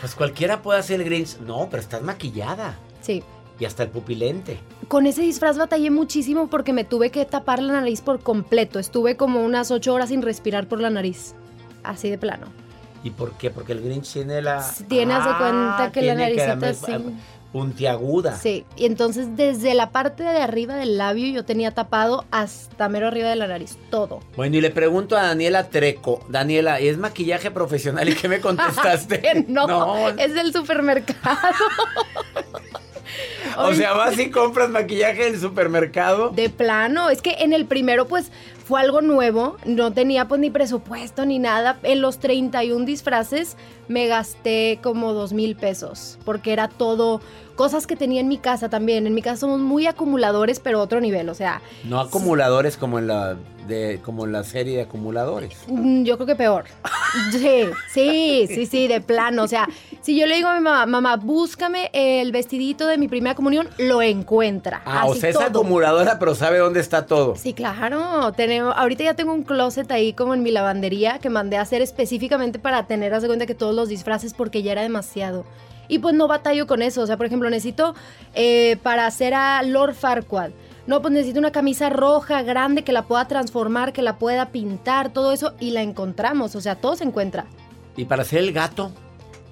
Pues 0.00 0.14
cualquiera 0.14 0.62
puede 0.62 0.80
hacer 0.80 1.00
el 1.00 1.06
Grinch. 1.06 1.38
No, 1.40 1.68
pero 1.70 1.82
estás 1.82 2.02
maquillada. 2.02 2.78
Sí. 3.02 3.22
Y 3.58 3.66
hasta 3.66 3.82
el 3.82 3.90
pupilente. 3.90 4.58
Con 4.88 5.06
ese 5.06 5.20
disfraz 5.20 5.58
batallé 5.58 5.90
muchísimo 5.90 6.48
porque 6.48 6.72
me 6.72 6.84
tuve 6.84 7.10
que 7.10 7.26
tapar 7.26 7.60
la 7.60 7.74
nariz 7.74 8.00
por 8.00 8.20
completo. 8.20 8.78
Estuve 8.78 9.16
como 9.16 9.44
unas 9.44 9.70
ocho 9.70 9.92
horas 9.92 10.08
sin 10.08 10.22
respirar 10.22 10.66
por 10.66 10.80
la 10.80 10.88
nariz. 10.88 11.34
Así 11.82 12.08
de 12.08 12.16
plano. 12.16 12.46
¿Y 13.04 13.10
por 13.10 13.32
qué? 13.32 13.50
Porque 13.50 13.72
el 13.72 13.82
Grinch 13.82 14.12
tiene 14.12 14.40
la. 14.40 14.64
Tiene, 14.88 15.14
haz 15.14 15.26
de 15.26 15.36
cuenta 15.36 15.90
que 15.92 16.02
la 16.02 16.14
naricita 16.14 16.68
así. 16.68 16.92
Puntiaguda. 17.52 18.36
Sí, 18.36 18.64
y 18.76 18.86
entonces 18.86 19.36
desde 19.36 19.74
la 19.74 19.90
parte 19.90 20.22
de 20.22 20.38
arriba 20.38 20.76
del 20.76 20.96
labio 20.98 21.26
yo 21.32 21.44
tenía 21.44 21.72
tapado 21.72 22.24
hasta 22.30 22.88
mero 22.88 23.08
arriba 23.08 23.28
de 23.28 23.36
la 23.36 23.48
nariz, 23.48 23.76
todo. 23.90 24.20
Bueno, 24.36 24.56
y 24.56 24.60
le 24.60 24.70
pregunto 24.70 25.16
a 25.16 25.22
Daniela 25.22 25.68
Treco. 25.68 26.24
Daniela, 26.28 26.78
¿es 26.78 26.98
maquillaje 26.98 27.50
profesional? 27.50 28.08
¿Y 28.08 28.14
qué 28.14 28.28
me 28.28 28.40
contestaste? 28.40 29.44
no, 29.48 30.08
es 30.10 30.34
del 30.34 30.52
supermercado. 30.52 31.38
O 33.58 33.74
sea, 33.74 33.92
vas 33.92 34.18
y 34.18 34.30
compras 34.30 34.70
maquillaje 34.70 35.26
en 35.28 35.34
el 35.34 35.40
supermercado. 35.40 36.30
De 36.30 36.48
plano, 36.50 37.10
es 37.10 37.22
que 37.22 37.36
en 37.40 37.52
el 37.52 37.66
primero 37.66 38.06
pues 38.06 38.30
fue 38.66 38.80
algo 38.80 39.00
nuevo, 39.00 39.56
no 39.64 39.92
tenía 39.92 40.28
pues 40.28 40.40
ni 40.40 40.50
presupuesto 40.50 41.26
ni 41.26 41.38
nada. 41.38 41.78
En 41.82 42.00
los 42.00 42.18
31 42.18 42.84
disfraces 42.84 43.56
me 43.88 44.06
gasté 44.06 44.78
como 44.82 45.12
dos 45.12 45.32
mil 45.32 45.56
pesos, 45.56 46.18
porque 46.24 46.52
era 46.52 46.68
todo 46.68 47.20
cosas 47.56 47.86
que 47.86 47.96
tenía 47.96 48.20
en 48.20 48.28
mi 48.28 48.38
casa 48.38 48.68
también. 48.68 49.06
En 49.06 49.14
mi 49.14 49.22
casa 49.22 49.38
somos 49.38 49.60
muy 49.60 49.86
acumuladores, 49.86 50.60
pero 50.60 50.80
otro 50.80 51.00
nivel, 51.00 51.28
o 51.28 51.34
sea, 51.34 51.60
No 51.84 52.00
acumuladores 52.00 52.76
como 52.76 52.98
en 52.98 53.08
la 53.08 53.36
de 53.66 54.00
como 54.04 54.24
en 54.24 54.32
la 54.32 54.44
serie 54.44 54.76
de 54.76 54.82
acumuladores. 54.82 55.56
Mm, 55.68 56.04
Yo 56.04 56.16
creo 56.16 56.26
que 56.26 56.36
peor. 56.36 56.64
Sí, 57.32 57.64
sí, 57.92 58.46
sí, 58.46 58.66
sí, 58.66 58.86
de 58.86 59.00
plano. 59.00 59.42
O 59.42 59.48
sea, 59.48 59.68
si 60.02 60.18
yo 60.18 60.26
le 60.26 60.36
digo 60.36 60.48
a 60.48 60.54
mi 60.54 60.60
mamá, 60.60 60.86
mamá, 60.86 61.16
búscame 61.16 61.90
el 61.92 62.32
vestidito 62.32 62.86
de 62.86 62.96
mi 62.96 63.06
primera 63.06 63.34
comunión, 63.34 63.68
lo 63.78 64.00
encuentra. 64.00 64.82
Ah, 64.84 65.06
o 65.06 65.14
sea, 65.14 65.30
es 65.30 65.40
acumuladora, 65.40 66.18
pero 66.18 66.34
sabe 66.34 66.58
dónde 66.58 66.80
está 66.80 67.06
todo. 67.06 67.36
Sí, 67.36 67.52
claro. 67.52 68.32
Tenemos, 68.32 68.74
ahorita 68.76 69.04
ya 69.04 69.14
tengo 69.14 69.34
un 69.34 69.42
closet 69.42 69.90
ahí 69.92 70.12
como 70.14 70.32
en 70.34 70.42
mi 70.42 70.50
lavandería 70.50 71.18
que 71.18 71.28
mandé 71.28 71.58
a 71.58 71.62
hacer 71.62 71.82
específicamente 71.82 72.58
para 72.58 72.86
tener, 72.86 73.12
haz 73.12 73.22
de 73.22 73.28
cuenta 73.28 73.46
que 73.46 73.54
todos 73.54 73.74
los 73.74 73.88
disfraces 73.88 74.32
porque 74.32 74.62
ya 74.62 74.72
era 74.72 74.82
demasiado. 74.82 75.44
Y 75.88 75.98
pues 75.98 76.14
no 76.14 76.28
batallo 76.28 76.66
con 76.66 76.82
eso. 76.82 77.02
O 77.02 77.06
sea, 77.06 77.16
por 77.16 77.26
ejemplo, 77.26 77.50
necesito 77.50 77.94
eh, 78.34 78.78
para 78.82 79.06
hacer 79.06 79.34
a 79.34 79.62
Lord 79.62 79.94
Farquaad. 79.94 80.52
No, 80.86 81.02
pues 81.02 81.12
necesito 81.12 81.38
una 81.38 81.52
camisa 81.52 81.90
roja 81.90 82.42
grande 82.42 82.84
que 82.84 82.92
la 82.92 83.02
pueda 83.02 83.26
transformar, 83.26 83.92
que 83.92 84.00
la 84.00 84.16
pueda 84.16 84.46
pintar, 84.50 85.12
todo 85.12 85.32
eso. 85.32 85.52
Y 85.58 85.72
la 85.72 85.82
encontramos. 85.82 86.54
O 86.54 86.60
sea, 86.60 86.76
todo 86.76 86.94
se 86.96 87.04
encuentra. 87.04 87.46
Y 87.96 88.04
para 88.04 88.22
hacer 88.22 88.38
el 88.38 88.52
gato, 88.52 88.92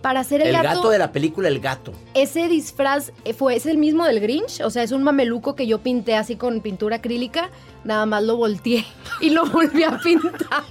Para 0.02 0.20
hacer 0.20 0.40
el, 0.40 0.48
el, 0.48 0.52
gato, 0.54 0.68
gato, 0.68 0.90
de 0.90 0.98
la 0.98 1.10
película 1.10 1.48
El 1.48 1.58
Gato. 1.58 1.92
ese 2.14 2.48
disfraz 2.48 3.10
eh, 3.24 3.34
fue, 3.34 3.56
es 3.56 3.66
el 3.66 3.78
mismo 3.78 4.04
del 4.04 4.20
Grinch, 4.20 4.60
o 4.60 4.70
sea, 4.70 4.84
es 4.84 4.92
un 4.92 5.02
mameluco 5.02 5.56
que 5.56 5.66
yo 5.66 5.80
pinté 5.80 6.14
así 6.14 6.36
con 6.36 6.60
pintura 6.60 6.96
acrílica, 6.96 7.50
nada 7.84 8.06
más 8.06 8.22
lo 8.22 8.36
volteé 8.36 8.84
y 9.20 9.30
lo 9.30 9.44
volví 9.46 9.82
a 9.82 9.98
pintar. 9.98 10.38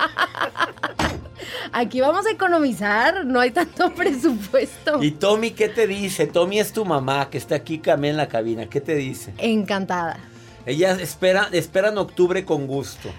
Aquí 1.72 2.02
vamos 2.02 2.26
a 2.26 2.32
economizar, 2.32 3.26
no 3.26 3.40
hay 3.40 3.52
tanto 3.52 3.92
presupuesto. 3.96 5.04
¿Y 5.04 5.12
Tommy 5.12 5.52
qué 5.52 5.70
te 5.70 5.88
dice? 5.88 6.28
Tommy 6.28 6.60
es 6.60 6.74
tu 6.74 6.86
mamá 6.86 7.30
que 7.30 7.38
está 7.38 7.56
aquí 7.56 7.78
también 7.78 8.12
en 8.12 8.18
la 8.18 8.28
cabina. 8.28 8.68
¿Qué 8.68 8.82
te 8.82 8.96
dice? 8.96 9.34
Encantada. 9.38 10.20
Ella 10.66 10.98
espera, 11.00 11.50
espera 11.52 11.90
en 11.90 11.98
octubre 11.98 12.44
con 12.44 12.68
gusto. 12.68 13.10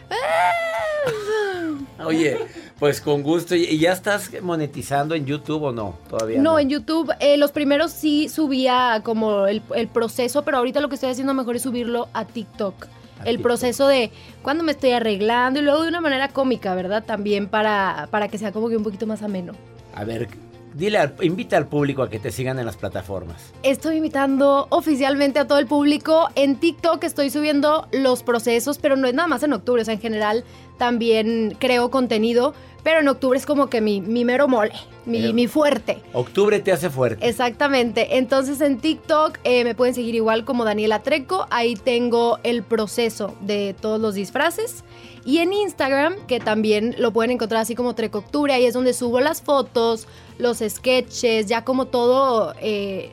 Oye, 2.05 2.39
pues 2.79 3.01
con 3.01 3.23
gusto. 3.23 3.55
¿Y 3.55 3.79
ya 3.79 3.93
estás 3.93 4.31
monetizando 4.43 5.15
en 5.15 5.27
YouTube 5.27 5.63
o 5.65 5.73
no? 5.73 5.99
Todavía 6.09 6.39
no. 6.39 6.53
No, 6.53 6.59
en 6.59 6.69
YouTube, 6.69 7.13
eh, 7.21 7.37
los 7.37 7.53
primeros 7.53 7.93
sí 7.93 8.29
subía 8.29 9.01
como 9.05 9.47
el, 9.47 9.63
el 9.75 9.89
proceso, 9.89 10.43
pero 10.45 10.59
ahorita 10.59 10.81
lo 10.81 10.89
que 10.89 10.95
estoy 10.95 11.11
haciendo 11.11 11.35
mejor 11.35 11.57
es 11.57 11.63
subirlo 11.63 12.09
a 12.13 12.25
TikTok. 12.25 12.85
A 12.85 13.23
el 13.23 13.37
TikTok. 13.37 13.43
proceso 13.43 13.89
de 13.89 14.11
cuando 14.43 14.63
me 14.65 14.73
estoy 14.73 14.93
arreglando 14.93 15.61
y 15.61 15.63
luego 15.63 15.83
de 15.83 15.89
una 15.89 16.01
manera 16.01 16.29
cómica, 16.29 16.75
¿verdad? 16.75 17.05
También 17.05 17.49
para, 17.49 18.09
para 18.11 18.29
que 18.29 18.39
sea 18.39 18.53
como 18.53 18.69
que 18.69 18.77
un 18.77 18.85
poquito 18.85 19.07
más 19.07 19.23
ameno. 19.23 19.53
A 19.95 20.05
ver, 20.05 20.29
Dile, 20.75 20.99
al- 20.99 21.15
invita 21.23 21.57
al 21.57 21.67
público 21.67 22.03
a 22.03 22.11
que 22.11 22.19
te 22.19 22.31
sigan 22.31 22.59
en 22.59 22.67
las 22.67 22.77
plataformas. 22.77 23.53
Estoy 23.63 23.97
invitando 23.97 24.67
oficialmente 24.71 25.39
a 25.39 25.47
todo 25.47 25.59
el 25.59 25.67
público. 25.67 26.29
En 26.35 26.57
TikTok 26.57 27.03
estoy 27.05 27.31
subiendo 27.31 27.89
los 27.93 28.23
procesos, 28.23 28.79
pero 28.79 28.97
no 28.97 29.09
es 29.09 29.15
nada 29.15 29.29
más 29.29 29.43
en 29.43 29.53
octubre. 29.53 29.83
O 29.83 29.85
sea, 29.85 29.95
en 29.95 30.01
general 30.01 30.45
también 30.79 31.57
creo 31.59 31.91
contenido. 31.91 32.55
Pero 32.85 33.01
en 33.01 33.09
octubre 33.09 33.37
es 33.37 33.45
como 33.45 33.69
que 33.69 33.81
mi, 33.81 34.01
mi 34.01 34.25
mero 34.25 34.47
mole, 34.47 34.73
mi, 35.05 35.33
mi 35.33 35.47
fuerte. 35.49 35.99
Octubre 36.13 36.61
te 36.61 36.71
hace 36.71 36.89
fuerte. 36.89 37.29
Exactamente. 37.29 38.17
Entonces 38.19 38.61
en 38.61 38.79
TikTok 38.79 39.39
eh, 39.43 39.65
me 39.65 39.75
pueden 39.75 39.95
seguir 39.95 40.15
igual 40.15 40.45
como 40.45 40.65
Daniela 40.65 41.03
Treco. 41.03 41.47
Ahí 41.51 41.75
tengo 41.75 42.39
el 42.45 42.63
proceso 42.63 43.35
de 43.41 43.75
todos 43.79 44.01
los 44.01 44.15
disfraces. 44.15 44.85
Y 45.29 45.41
en 45.41 45.53
Instagram, 45.53 46.15
que 46.27 46.41
también 46.41 46.95
lo 46.97 47.13
pueden 47.13 47.33
encontrar 47.33 47.61
así 47.61 47.75
como 47.75 47.95
Treco 47.95 48.21
Octubre, 48.21 48.51
ahí 48.51 48.65
es 48.65 48.73
donde 48.73 48.95
subo 48.95 49.21
las 49.21 49.43
fotos, 49.43 50.09
los 50.39 50.61
sketches, 50.67 51.45
ya 51.45 51.67
como 51.67 51.85
todo, 51.89 52.55
eh, 52.63 53.11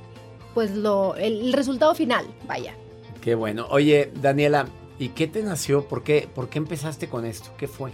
pues 0.53 0.71
lo, 0.71 1.15
el, 1.17 1.41
el 1.47 1.51
resultado 1.51 1.93
final, 1.93 2.25
vaya. 2.47 2.73
Qué 3.19 3.35
bueno. 3.35 3.67
Oye, 3.69 4.13
Daniela, 4.21 4.69
¿y 4.97 5.09
qué 5.09 5.27
te 5.27 5.43
nació? 5.43 5.89
¿Por 5.89 6.03
qué, 6.03 6.29
¿Por 6.33 6.47
qué 6.47 6.57
empezaste 6.57 7.09
con 7.09 7.25
esto? 7.25 7.49
¿Qué 7.57 7.67
fue? 7.67 7.91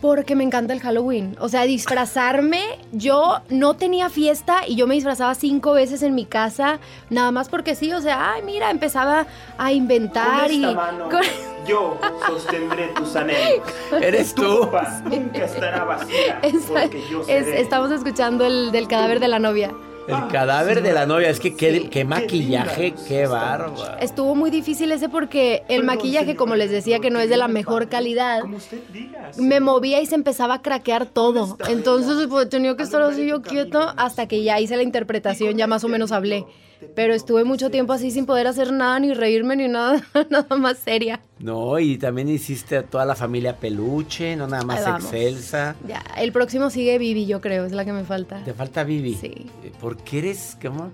Porque 0.00 0.36
me 0.36 0.44
encanta 0.44 0.72
el 0.72 0.80
Halloween. 0.80 1.36
O 1.40 1.48
sea, 1.48 1.62
disfrazarme. 1.64 2.62
Yo 2.92 3.38
no 3.48 3.74
tenía 3.74 4.08
fiesta 4.08 4.60
y 4.66 4.76
yo 4.76 4.86
me 4.86 4.94
disfrazaba 4.94 5.34
cinco 5.34 5.72
veces 5.72 6.02
en 6.02 6.14
mi 6.14 6.24
casa. 6.24 6.78
Nada 7.10 7.32
más 7.32 7.48
porque 7.48 7.74
sí. 7.74 7.92
O 7.92 8.00
sea, 8.00 8.32
ay, 8.34 8.42
mira, 8.42 8.70
empezaba 8.70 9.26
a 9.58 9.72
inventar 9.72 10.42
Con 10.42 10.52
y. 10.52 10.64
esta 10.64 10.72
mano, 10.74 11.08
con- 11.08 11.22
yo 11.66 11.98
sostendré 12.26 12.88
tus 12.94 13.16
anhelos. 13.16 13.66
Eres 14.00 14.34
Tu 14.34 14.42
tú. 14.42 14.70
nunca 15.10 15.44
estará 15.44 15.82
vacía, 15.84 16.38
Esa- 16.42 16.72
porque 16.82 17.02
yo 17.10 17.20
es- 17.22 17.26
seré. 17.26 17.60
estamos 17.60 17.90
escuchando 17.90 18.46
el 18.46 18.70
del 18.70 18.86
cadáver 18.86 19.18
de 19.18 19.28
la 19.28 19.40
novia. 19.40 19.72
El 20.08 20.28
cadáver 20.28 20.82
de 20.82 20.92
la 20.92 21.06
novia. 21.06 21.28
Es 21.28 21.38
que 21.40 21.54
qué, 21.54 21.72
Sí. 21.80 21.88
qué 21.90 22.04
maquillaje, 22.04 22.94
qué 23.06 23.26
bárbaro. 23.26 23.98
Estuvo 24.00 24.34
muy 24.34 24.50
difícil 24.50 24.90
ese 24.92 25.08
porque 25.08 25.62
el 25.68 25.84
maquillaje, 25.84 26.34
como 26.36 26.56
les 26.56 26.70
decía, 26.70 26.98
que 26.98 27.10
no 27.10 27.20
es 27.20 27.28
de 27.28 27.36
la 27.36 27.46
mejor 27.48 27.88
calidad, 27.88 28.40
Como 28.40 28.56
usted 28.56 28.78
diga. 28.92 29.30
me 29.38 29.60
movía 29.60 30.00
y 30.00 30.06
se 30.06 30.14
empezaba 30.14 30.54
a 30.54 30.62
craquear 30.62 31.06
todo. 31.06 31.56
Entonces 31.68 32.26
pues, 32.28 32.48
tenía 32.48 32.76
que 32.76 32.82
estar 32.82 33.02
así 33.02 33.26
yo 33.26 33.42
quieto 33.42 33.92
hasta 33.96 34.26
que 34.26 34.42
ya 34.42 34.58
hice 34.60 34.76
la 34.76 34.82
interpretación, 34.82 35.56
ya 35.56 35.66
más 35.66 35.84
o 35.84 35.88
menos 35.88 36.10
hablé. 36.12 36.46
Pero 36.94 37.14
estuve 37.14 37.44
mucho 37.44 37.70
tiempo 37.70 37.92
así 37.92 38.10
sin 38.10 38.26
poder 38.26 38.46
hacer 38.46 38.72
nada, 38.72 38.98
ni 39.00 39.12
reírme, 39.14 39.56
ni 39.56 39.68
nada, 39.68 40.02
nada 40.30 40.56
más 40.56 40.78
seria. 40.78 41.20
No, 41.38 41.78
y 41.78 41.98
también 41.98 42.28
hiciste 42.28 42.76
a 42.76 42.82
toda 42.82 43.04
la 43.04 43.14
familia 43.14 43.56
peluche, 43.56 44.36
no 44.36 44.46
nada 44.46 44.64
más 44.64 44.86
excelsa. 44.86 45.76
Ya, 45.86 46.02
el 46.18 46.32
próximo 46.32 46.70
sigue 46.70 46.98
Vivi, 46.98 47.26
yo 47.26 47.40
creo, 47.40 47.64
es 47.64 47.72
la 47.72 47.84
que 47.84 47.92
me 47.92 48.04
falta. 48.04 48.42
Te 48.44 48.52
falta 48.54 48.84
Vivi. 48.84 49.14
Sí. 49.14 49.46
¿Por 49.80 49.96
qué 49.98 50.18
eres, 50.18 50.56
cómo? 50.60 50.90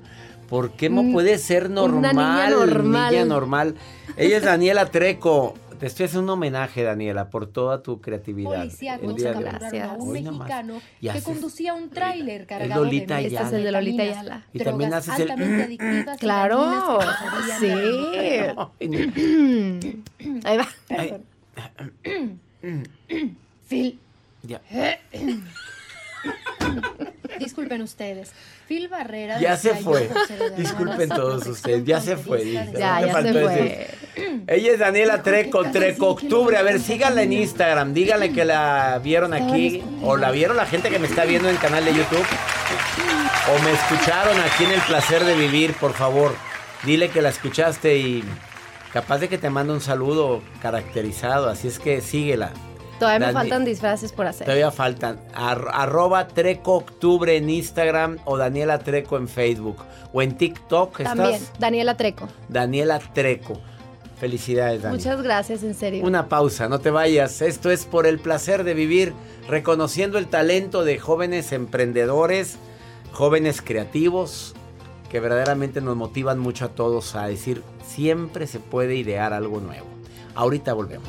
¿Por 0.49 0.73
qué 0.73 0.91
no 0.91 1.03
Mm, 1.03 1.13
puedes 1.13 1.43
ser 1.43 1.67
una 1.67 1.75
normal? 1.83 2.15
niña 2.17 2.51
normal. 2.51 3.13
niña 3.13 3.25
normal. 3.25 3.75
Ella 4.17 4.37
es 4.37 4.43
Daniela 4.45 4.87
Treco. 4.87 5.55
Te 5.85 5.89
estoy 5.89 6.07
haciendo 6.07 6.33
un 6.33 6.39
homenaje, 6.39 6.83
Daniela, 6.83 7.29
por 7.29 7.47
toda 7.47 7.83
tu 7.83 8.01
creatividad. 8.01 8.61
Policíacos 8.61 9.07
El 9.11 9.17
día 9.17 9.35
de 9.35 9.83
a 9.83 9.93
un 9.93 10.13
Hoy 10.13 10.23
mexicano 10.23 10.81
que 10.99 11.11
haces- 11.11 11.25
conducía 11.25 11.75
un 11.75 11.91
tráiler 11.91 12.47
cargado 12.47 12.85
Lolita 12.85 13.17
de. 13.19 13.27
Este 13.27 13.43
es 13.43 13.53
el 13.53 13.65
de 13.65 13.71
Lolita 13.71 14.03
Ayala. 14.03 14.47
Y 14.55 14.61
también 14.61 14.95
haces 14.95 15.21
el- 15.21 15.31
adictivas 15.61 16.19
Claro, 16.19 17.01
sí. 17.61 17.69
Ahí 20.45 20.57
va. 20.57 20.67
Phil, 23.69 23.99
ya. 24.43 24.63
disculpen 27.39 27.83
ustedes. 27.83 28.31
Phil 28.69 28.89
Barrera 28.89 29.39
Ya 29.41 29.57
se 29.57 29.75
fue. 29.75 30.09
"Yo 30.09 30.15
procedo 30.15 30.51
de 30.51 30.57
Disculpen 30.57 31.09
todos 31.11 31.47
ustedes, 31.47 31.85
ya 31.85 32.01
se 32.01 32.17
fue. 32.17 32.53
Ya, 32.53 33.01
ya 33.01 33.13
se 33.23 33.33
decir. 33.33 33.43
fue. 33.43 33.89
Ella 34.47 34.73
es 34.73 34.79
Daniela 34.79 35.23
Treco, 35.23 35.65
Treco 35.71 36.09
Octubre. 36.11 36.57
A 36.57 36.63
ver, 36.63 36.81
síganla 36.81 37.23
en 37.23 37.33
Instagram. 37.33 37.93
Díganle 37.93 38.33
que 38.33 38.45
la 38.45 39.01
vieron 39.03 39.35
aquí. 39.35 39.83
O 40.03 40.17
la 40.17 40.31
vieron 40.31 40.57
la 40.57 40.67
gente 40.67 40.89
que 40.91 40.99
me 40.99 41.07
está 41.07 41.25
viendo 41.25 41.49
en 41.49 41.55
el 41.57 41.61
canal 41.61 41.85
de 41.85 41.95
YouTube. 41.95 42.25
O 43.55 43.63
me 43.63 43.73
escucharon 43.73 44.39
aquí 44.41 44.65
en 44.65 44.73
El 44.73 44.81
Placer 44.83 45.25
de 45.25 45.35
Vivir, 45.35 45.75
por 45.75 45.93
favor. 45.93 46.35
Dile 46.85 47.09
que 47.11 47.21
la 47.23 47.29
escuchaste 47.31 47.97
y 47.99 48.25
capaz 48.93 49.19
de 49.19 49.29
que 49.29 49.39
te 49.39 49.51
mande 49.51 49.73
un 49.73 49.81
saludo 49.81 50.43
caracterizado. 50.63 51.49
Así 51.51 51.69
es 51.69 51.79
que 51.79 52.01
síguela. 52.01 52.53
Todavía 52.99 53.27
me 53.29 53.33
faltan 53.33 53.65
disfraces 53.65 54.13
por 54.13 54.27
hacer. 54.27 54.45
Todavía 54.47 54.71
faltan. 54.71 55.21
Ar- 55.35 55.69
arroba 55.73 56.29
Treco 56.29 56.75
Octubre 56.75 57.37
en 57.37 57.51
Instagram 57.51 58.19
o 58.25 58.37
Daniela 58.37 58.79
Treco 58.79 59.17
en 59.17 59.29
Facebook. 59.29 59.77
O 60.13 60.23
en 60.23 60.37
TikTok. 60.37 61.01
¿Estás? 61.01 61.17
También, 61.17 61.41
Daniela 61.59 61.97
Treco. 61.97 62.29
Daniela 62.49 62.99
Treco. 63.01 63.61
Felicidades, 64.19 64.83
Dani. 64.83 64.97
Muchas 64.97 65.21
gracias, 65.23 65.63
en 65.65 65.75
serio. 65.75 66.05
Una 66.05 66.29
pausa, 66.29 66.69
no 66.69 66.79
te 66.79 66.91
vayas. 66.91 67.43
Esto 67.43 67.71
es 67.71 67.85
por 67.85 68.07
el 68.07 68.21
placer 68.21 68.63
de 68.65 68.73
vivir, 68.75 69.13
reconociendo 69.49 70.19
el 70.19 70.29
talento 70.29 70.85
de 70.85 70.99
jóvenes 71.01 71.53
emprendedores, 71.53 72.57
jóvenes 73.13 73.61
creativos, 73.61 74.55
que 75.11 75.19
verdaderamente 75.21 75.81
nos 75.81 75.97
motivan 75.97 76.39
mucho 76.39 76.65
a 76.67 76.69
todos 76.69 77.17
a 77.17 77.27
decir, 77.27 77.63
siempre 77.85 78.47
se 78.47 78.61
puede 78.61 78.95
idear 78.95 79.33
algo 79.33 79.61
nuevo. 79.61 79.87
Ahorita 80.37 80.73
volvemos. 80.75 81.09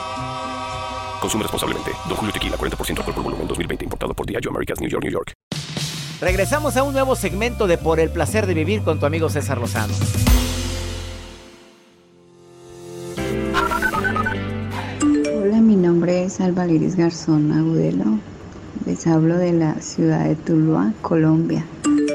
Consume 1.21 1.43
responsablemente. 1.43 1.91
Don 2.09 2.17
Julio 2.17 2.33
Tequila, 2.33 2.57
40% 2.57 2.97
alcohol 2.97 3.13
por 3.13 3.23
volumen, 3.23 3.47
2020. 3.47 3.85
Importado 3.85 4.13
por 4.13 4.25
Diageo 4.25 4.49
Americas, 4.49 4.81
New 4.81 4.89
York, 4.89 5.03
New 5.03 5.13
York. 5.13 5.33
Regresamos 6.19 6.77
a 6.77 6.83
un 6.83 6.93
nuevo 6.93 7.15
segmento 7.15 7.67
de 7.67 7.77
Por 7.77 7.99
el 7.99 8.09
placer 8.09 8.45
de 8.47 8.53
vivir 8.53 8.83
con 8.83 8.99
tu 8.99 9.05
amigo 9.05 9.29
César 9.29 9.59
Lozano. 9.59 9.93
Hola, 15.35 15.61
mi 15.61 15.75
nombre 15.75 16.23
es 16.25 16.41
Alba 16.41 16.65
Liris 16.65 16.95
Garzón 16.95 17.51
Agudelo. 17.51 18.19
Les 18.85 19.05
hablo 19.05 19.37
de 19.37 19.53
la 19.53 19.75
ciudad 19.81 20.25
de 20.25 20.35
Tuluá, 20.35 20.91
Colombia. 21.01 21.65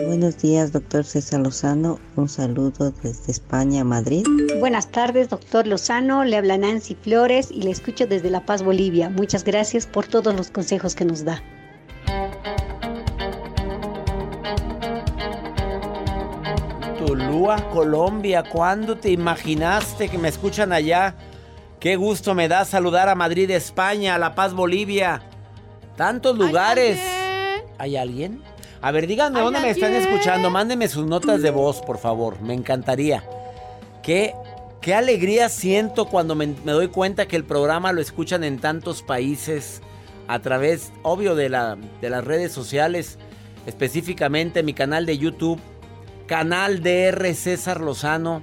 Buenos 0.06 0.38
días, 0.38 0.70
doctor 0.70 1.04
César 1.04 1.40
Lozano. 1.40 1.98
Un 2.14 2.28
saludo 2.28 2.92
desde 3.02 3.32
España, 3.32 3.82
Madrid. 3.82 4.24
Buenas 4.60 4.86
tardes, 4.92 5.28
doctor 5.28 5.66
Lozano. 5.66 6.22
Le 6.22 6.36
habla 6.36 6.56
Nancy 6.56 6.94
Flores 6.94 7.50
y 7.50 7.62
le 7.62 7.72
escucho 7.72 8.06
desde 8.06 8.30
La 8.30 8.46
Paz, 8.46 8.62
Bolivia. 8.62 9.10
Muchas 9.10 9.42
gracias 9.42 9.84
por 9.84 10.06
todos 10.06 10.32
los 10.36 10.50
consejos 10.50 10.94
que 10.94 11.04
nos 11.04 11.24
da. 11.24 11.42
Tulúa, 17.04 17.68
Colombia, 17.70 18.44
¿cuándo 18.48 18.96
te 18.96 19.10
imaginaste 19.10 20.08
que 20.08 20.18
me 20.18 20.28
escuchan 20.28 20.72
allá? 20.72 21.16
Qué 21.80 21.96
gusto 21.96 22.32
me 22.36 22.46
da 22.46 22.64
saludar 22.64 23.08
a 23.08 23.16
Madrid, 23.16 23.50
España, 23.50 24.14
a 24.14 24.18
La 24.18 24.36
Paz, 24.36 24.54
Bolivia. 24.54 25.20
Tantos 25.96 26.38
lugares. 26.38 27.00
¿Hay 27.78 27.96
alguien? 27.96 28.40
A 28.80 28.90
ver, 28.90 29.06
díganme 29.06 29.38
¿Hay 29.38 29.44
dónde 29.44 29.60
me 29.60 29.70
están 29.70 29.94
escuchando. 29.94 30.50
Mándenme 30.50 30.88
sus 30.88 31.06
notas 31.06 31.42
de 31.42 31.50
voz, 31.50 31.80
por 31.80 31.98
favor. 31.98 32.40
Me 32.40 32.54
encantaría. 32.54 33.24
Qué, 34.02 34.34
qué 34.80 34.94
alegría 34.94 35.48
siento 35.48 36.06
cuando 36.06 36.34
me, 36.34 36.46
me 36.46 36.72
doy 36.72 36.88
cuenta 36.88 37.26
que 37.26 37.36
el 37.36 37.44
programa 37.44 37.92
lo 37.92 38.00
escuchan 38.00 38.44
en 38.44 38.58
tantos 38.58 39.02
países. 39.02 39.82
a 40.28 40.40
través, 40.40 40.92
obvio, 41.02 41.34
de, 41.34 41.48
la, 41.48 41.76
de 42.00 42.10
las 42.10 42.24
redes 42.24 42.52
sociales, 42.52 43.18
específicamente 43.66 44.62
mi 44.62 44.74
canal 44.74 45.06
de 45.06 45.18
YouTube, 45.18 45.60
canal 46.26 46.82
DR 46.82 47.34
César 47.34 47.80
Lozano. 47.80 48.42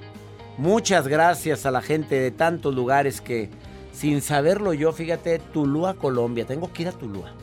Muchas 0.57 1.07
gracias 1.07 1.65
a 1.65 1.71
la 1.71 1.81
gente 1.81 2.19
de 2.19 2.31
tantos 2.31 2.73
lugares 2.73 3.21
que, 3.21 3.49
sin 3.91 4.21
saberlo 4.21 4.73
yo, 4.73 4.91
fíjate, 4.91 5.39
Tulúa, 5.39 5.95
Colombia. 5.95 6.45
Tengo 6.45 6.71
que 6.71 6.83
ir 6.83 6.87
a 6.89 6.91
Tulúa. 6.91 7.33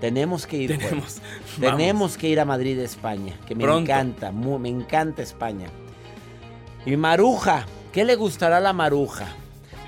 Tenemos 0.00 0.46
que 0.46 0.56
ir. 0.56 0.78
Tenemos. 0.78 1.20
Tenemos 1.60 2.16
que 2.16 2.28
ir 2.28 2.40
a 2.40 2.44
Madrid, 2.44 2.78
España, 2.78 3.34
que 3.46 3.54
me 3.54 3.64
Pronto. 3.64 3.90
encanta, 3.90 4.30
me 4.32 4.68
encanta 4.68 5.22
España. 5.22 5.68
Y 6.84 6.96
Maruja, 6.96 7.66
¿qué 7.92 8.04
le 8.04 8.14
gustará 8.14 8.58
a 8.58 8.60
la 8.60 8.72
Maruja? 8.72 9.26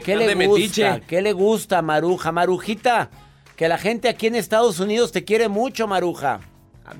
¿Qué 0.04 0.16
le 0.16 0.34
gusta? 0.34 0.38
metiche. 0.38 1.02
¿Qué 1.06 1.20
le 1.22 1.32
gusta, 1.32 1.82
Maruja? 1.82 2.32
Marujita, 2.32 3.10
que 3.56 3.68
la 3.68 3.78
gente 3.78 4.08
aquí 4.08 4.26
en 4.26 4.34
Estados 4.34 4.80
Unidos 4.80 5.12
te 5.12 5.24
quiere 5.24 5.48
mucho, 5.48 5.86
Maruja. 5.86 6.40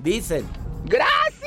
Dicen. 0.03 0.44
¡Gracias! 0.85 1.38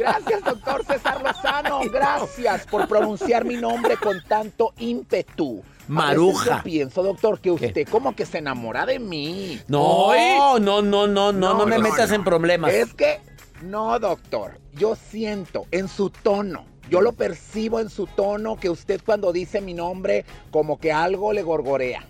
Gracias, 0.00 0.42
doctor 0.42 0.82
César 0.86 1.22
Lozano. 1.22 1.80
Gracias 1.92 2.66
por 2.66 2.88
pronunciar 2.88 3.44
mi 3.44 3.56
nombre 3.56 3.98
con 3.98 4.22
tanto 4.26 4.72
ímpetu. 4.78 5.62
Maruja. 5.88 6.56
yo 6.58 6.62
pienso, 6.62 7.02
doctor, 7.02 7.38
que 7.38 7.50
usted 7.50 7.86
como 7.86 8.16
que 8.16 8.24
se 8.24 8.38
enamora 8.38 8.86
de 8.86 8.98
mí. 8.98 9.60
No, 9.68 10.58
no, 10.58 10.80
no, 10.80 11.06
no, 11.06 11.06
no, 11.06 11.32
no, 11.32 11.66
me 11.66 11.78
metas 11.78 12.12
en 12.12 12.24
problemas. 12.24 12.72
Es 12.72 12.94
que, 12.94 13.20
no, 13.62 13.98
doctor. 13.98 14.58
Yo 14.72 14.96
siento 14.96 15.66
en 15.70 15.86
su 15.88 16.08
tono. 16.08 16.64
Yo 16.88 17.02
lo 17.02 17.12
percibo 17.12 17.78
en 17.78 17.90
su 17.90 18.06
tono 18.06 18.56
que 18.56 18.70
usted 18.70 19.02
cuando 19.04 19.32
dice 19.32 19.60
mi 19.60 19.74
nombre 19.74 20.24
como 20.50 20.78
que 20.78 20.92
algo 20.92 21.34
le 21.34 21.42
gorgorea. 21.42 22.06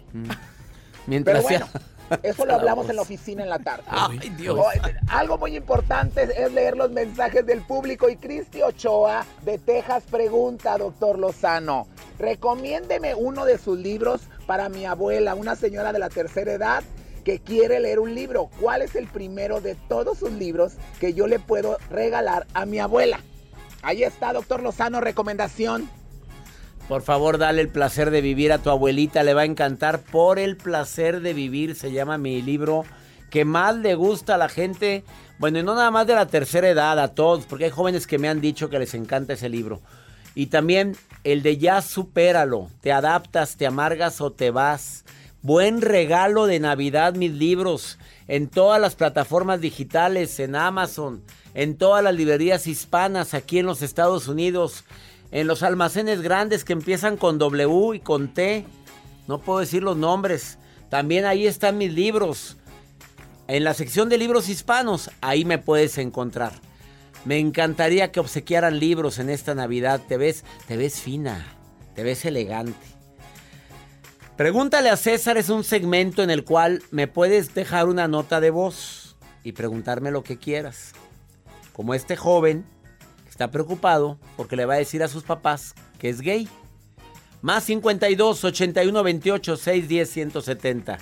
Mientras 1.07 1.44
Pero 1.44 1.48
sea- 1.48 1.68
bueno, 1.72 1.87
eso 2.23 2.44
lo 2.46 2.55
hablamos 2.55 2.88
en 2.90 2.96
la 2.96 3.03
oficina 3.03 3.42
en 3.42 3.49
la 3.51 3.59
tarde. 3.59 3.85
Ay, 3.88 4.18
Dios. 4.37 4.59
Oh, 4.59 4.68
algo 5.09 5.38
muy 5.38 5.57
importante 5.57 6.23
es- 6.25 6.31
es 6.31 6.53
leer 6.53 6.77
los 6.77 6.90
mensajes 6.90 7.44
del 7.46 7.62
público. 7.62 8.09
Y 8.09 8.16
Cristi 8.16 8.62
Ochoa 8.62 9.25
de 9.42 9.59
Texas 9.59 10.05
pregunta, 10.11 10.77
doctor 10.79 11.18
Lozano, 11.18 11.87
recomiéndeme 12.18 13.14
uno 13.14 13.44
de 13.44 13.59
sus 13.59 13.79
libros 13.79 14.23
para 14.46 14.68
mi 14.68 14.87
abuela, 14.87 15.35
una 15.35 15.57
señora 15.57 15.92
de 15.92 15.99
la 15.99 16.09
tercera 16.09 16.53
edad 16.53 16.83
que 17.25 17.38
quiere 17.38 17.81
leer 17.81 18.01
un 18.01 18.14
libro. 18.14 18.49
¿Cuál 18.61 18.83
es 18.83 18.94
el 18.94 19.07
primero 19.07 19.61
de 19.61 19.75
todos 19.75 20.18
sus 20.18 20.33
libros 20.33 20.75
que 21.01 21.12
yo 21.12 21.27
le 21.27 21.38
puedo 21.38 21.77
regalar 21.90 22.46
a 22.55 22.64
mi 22.66 22.79
abuela? 22.79 23.20
Ahí 23.83 24.03
está, 24.05 24.33
doctor 24.33 24.62
Lozano, 24.62 25.01
recomendación. 25.01 25.88
Por 26.90 27.03
favor, 27.03 27.38
dale 27.38 27.62
el 27.62 27.68
placer 27.68 28.11
de 28.11 28.20
vivir 28.20 28.53
a 28.53 28.59
tu 28.59 28.68
abuelita, 28.68 29.22
le 29.22 29.33
va 29.33 29.42
a 29.42 29.44
encantar. 29.44 30.00
Por 30.00 30.40
el 30.40 30.57
placer 30.57 31.20
de 31.20 31.35
vivir 31.35 31.76
se 31.76 31.92
llama 31.92 32.18
mi 32.18 32.42
libro 32.42 32.85
que 33.31 33.44
más 33.44 33.76
le 33.76 33.94
gusta 33.94 34.35
a 34.35 34.38
la 34.38 34.48
gente. 34.48 35.05
Bueno, 35.38 35.61
y 35.61 35.62
no 35.62 35.76
nada 35.76 35.92
más 35.92 36.09
de 36.09 36.16
la 36.16 36.26
tercera 36.26 36.68
edad, 36.68 36.98
a 36.98 37.14
todos, 37.14 37.46
porque 37.46 37.66
hay 37.66 37.70
jóvenes 37.70 38.09
que 38.09 38.18
me 38.18 38.29
han 38.29 38.40
dicho 38.40 38.70
que 38.70 38.81
les 38.81 38.94
encanta 38.94 39.35
ese 39.35 39.48
libro. 39.48 39.81
Y 40.35 40.46
también 40.46 40.96
el 41.22 41.44
de 41.44 41.59
Ya 41.59 41.81
supéralo, 41.81 42.68
te 42.81 42.90
adaptas, 42.90 43.57
te 43.57 43.68
amargas 43.68 44.20
o 44.20 44.33
te 44.33 44.50
vas. 44.50 45.05
Buen 45.42 45.83
regalo 45.83 46.46
de 46.46 46.59
Navidad 46.59 47.14
mis 47.14 47.31
libros 47.31 48.00
en 48.26 48.48
todas 48.48 48.81
las 48.81 48.96
plataformas 48.96 49.61
digitales, 49.61 50.40
en 50.40 50.57
Amazon, 50.57 51.22
en 51.55 51.76
todas 51.76 52.03
las 52.03 52.16
librerías 52.16 52.66
hispanas 52.66 53.33
aquí 53.33 53.61
en 53.61 53.66
los 53.66 53.81
Estados 53.81 54.26
Unidos, 54.26 54.85
en 55.33 55.47
los 55.47 55.62
almacenes 55.62 56.23
grandes 56.23 56.64
que 56.64 56.73
empiezan 56.73 57.16
con 57.16 57.38
W 57.38 57.95
y 57.95 58.01
con 58.01 58.33
T. 58.35 58.64
No 59.29 59.40
puedo 59.40 59.61
decir 59.61 59.83
los 59.83 59.97
nombres. 59.97 60.59
También 60.88 61.25
ahí 61.25 61.47
están 61.47 61.79
mis 61.79 61.93
libros. 61.93 62.57
En 63.47 63.64
la 63.64 63.75
sección 63.75 64.09
de 64.09 64.19
libros 64.19 64.49
hispanos, 64.49 65.11
ahí 65.21 65.45
me 65.45 65.59
puedes 65.59 65.99
encontrar. 65.99 66.53
Me 67.25 67.38
encantaría 67.38 68.12
que 68.12 68.21
obsequiaran 68.21 68.79
libros 68.79 69.19
en 69.19 69.29
esta 69.29 69.55
Navidad. 69.55 70.01
Te 70.07 70.16
ves, 70.16 70.45
te 70.66 70.77
ves 70.77 71.01
fina, 71.01 71.47
te 71.95 72.03
ves 72.03 72.25
elegante. 72.25 72.87
Pregúntale 74.37 74.88
a 74.88 74.97
César 74.97 75.37
es 75.37 75.51
un 75.51 75.64
segmento 75.64 76.23
en 76.23 76.31
el 76.31 76.45
cual 76.45 76.83
me 76.90 77.09
puedes 77.09 77.55
dejar 77.55 77.88
una 77.88 78.09
nota 78.09 78.40
de 78.40 78.49
voz 78.49 79.16
y 79.45 79.53
preguntarme 79.53 80.11
lo 80.11 80.23
que 80.23 80.38
quieras. 80.38 80.93
Como 81.75 81.93
este 81.93 82.16
joven 82.16 82.64
está 83.40 83.50
preocupado 83.50 84.18
porque 84.37 84.55
le 84.55 84.66
va 84.66 84.74
a 84.74 84.76
decir 84.76 85.03
a 85.03 85.09
sus 85.09 85.22
papás 85.22 85.74
que 85.98 86.11
es 86.11 86.20
gay. 86.20 86.46
Más 87.40 87.64
52 87.64 88.44
81 88.44 89.03
28 89.03 89.57
610 89.57 90.11
170. 90.11 90.98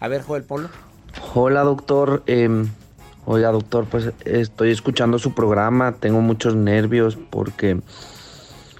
A 0.00 0.08
ver, 0.08 0.22
Joel 0.22 0.44
Polo. 0.44 0.70
Hola 1.34 1.60
doctor, 1.60 2.22
Em, 2.26 2.66
oiga 3.26 3.52
doctor, 3.52 3.84
pues 3.84 4.10
estoy 4.24 4.70
escuchando 4.70 5.18
su 5.18 5.34
programa, 5.34 5.96
tengo 6.00 6.22
muchos 6.22 6.56
nervios 6.56 7.18
porque, 7.28 7.78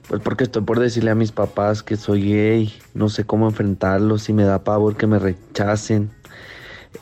pues 0.08 0.22
porque 0.22 0.44
estoy 0.44 0.62
por 0.62 0.80
decirle 0.80 1.10
a 1.10 1.14
mis 1.14 1.32
papás 1.32 1.82
que 1.82 1.98
soy 1.98 2.32
gay, 2.32 2.72
no 2.94 3.10
sé 3.10 3.24
cómo 3.24 3.46
enfrentarlos 3.46 4.30
y 4.30 4.32
me 4.32 4.44
da 4.44 4.64
pavor 4.64 4.96
que 4.96 5.06
me 5.06 5.18
rechacen, 5.18 6.10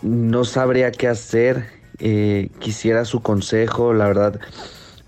no 0.02 0.44
sabría 0.44 0.90
qué 0.90 1.06
hacer, 1.06 1.66
eh, 2.00 2.50
quisiera 2.58 3.04
su 3.04 3.22
consejo, 3.22 3.92
la 3.94 4.08
verdad, 4.08 4.40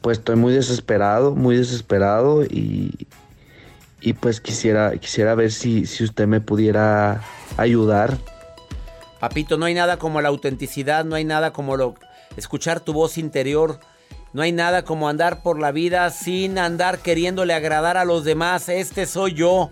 pues 0.00 0.18
estoy 0.18 0.36
muy 0.36 0.52
desesperado, 0.52 1.34
muy 1.34 1.56
desesperado 1.56 2.44
y, 2.44 3.06
y 4.00 4.12
pues 4.14 4.40
quisiera, 4.40 4.96
quisiera 4.96 5.34
ver 5.34 5.52
si, 5.52 5.86
si 5.86 6.04
usted 6.04 6.26
me 6.26 6.40
pudiera 6.40 7.22
ayudar. 7.56 8.16
Papito, 9.18 9.58
no 9.58 9.66
hay 9.66 9.74
nada 9.74 9.98
como 9.98 10.20
la 10.22 10.30
autenticidad, 10.30 11.04
no 11.04 11.16
hay 11.16 11.24
nada 11.24 11.52
como 11.52 11.76
lo, 11.76 11.94
escuchar 12.36 12.80
tu 12.80 12.94
voz 12.94 13.18
interior, 13.18 13.78
no 14.32 14.42
hay 14.42 14.52
nada 14.52 14.84
como 14.84 15.08
andar 15.08 15.42
por 15.42 15.58
la 15.58 15.72
vida 15.72 16.08
sin 16.10 16.58
andar 16.58 17.00
queriéndole 17.00 17.52
agradar 17.52 17.96
a 17.96 18.04
los 18.04 18.24
demás. 18.24 18.68
Este 18.68 19.04
soy 19.04 19.34
yo. 19.34 19.70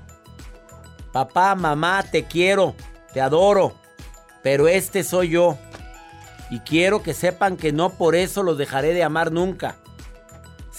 Papá, 1.13 1.55
mamá, 1.55 2.03
te 2.03 2.25
quiero, 2.25 2.75
te 3.15 3.21
adoro, 3.21 3.75
pero 4.43 4.69
este 4.69 5.05
soy 5.05 5.31
yo. 5.31 5.57
Y 6.51 6.61
quiero 6.61 7.03
que 7.03 7.15
sepan 7.15 7.57
que 7.57 7.73
no 7.73 7.91
por 7.91 8.15
eso 8.15 8.43
los 8.43 8.59
dejaré 8.59 8.93
de 8.93 9.05
amar 9.05 9.33
nunca. 9.33 9.77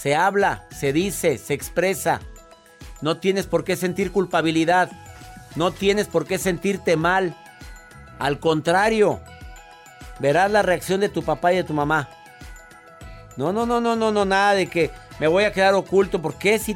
Se 0.00 0.14
habla, 0.14 0.64
se 0.70 0.94
dice, 0.94 1.36
se 1.36 1.52
expresa. 1.52 2.20
No 3.02 3.18
tienes 3.18 3.46
por 3.46 3.64
qué 3.64 3.76
sentir 3.76 4.12
culpabilidad. 4.12 4.90
No 5.56 5.72
tienes 5.72 6.06
por 6.06 6.26
qué 6.26 6.38
sentirte 6.38 6.96
mal. 6.96 7.36
Al 8.18 8.38
contrario, 8.38 9.20
verás 10.18 10.50
la 10.50 10.62
reacción 10.62 11.00
de 11.00 11.10
tu 11.10 11.22
papá 11.22 11.52
y 11.52 11.56
de 11.56 11.64
tu 11.64 11.74
mamá. 11.74 12.08
No, 13.36 13.52
no, 13.52 13.66
no, 13.66 13.82
no, 13.82 13.94
no, 13.94 14.10
no, 14.10 14.24
nada 14.24 14.54
de 14.54 14.68
que 14.68 14.90
me 15.18 15.26
voy 15.26 15.44
a 15.44 15.52
quedar 15.52 15.74
oculto. 15.74 16.22
porque 16.22 16.58
si, 16.58 16.74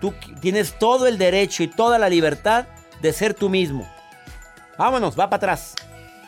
tú 0.00 0.12
tienes 0.40 0.76
todo 0.80 1.06
el 1.06 1.18
derecho 1.18 1.62
y 1.62 1.68
toda 1.68 1.96
la 1.96 2.08
libertad 2.08 2.66
de 3.02 3.12
ser 3.12 3.34
tú 3.34 3.48
mismo? 3.48 3.88
Vámonos, 4.76 5.16
va 5.16 5.30
para 5.30 5.36
atrás. 5.36 5.76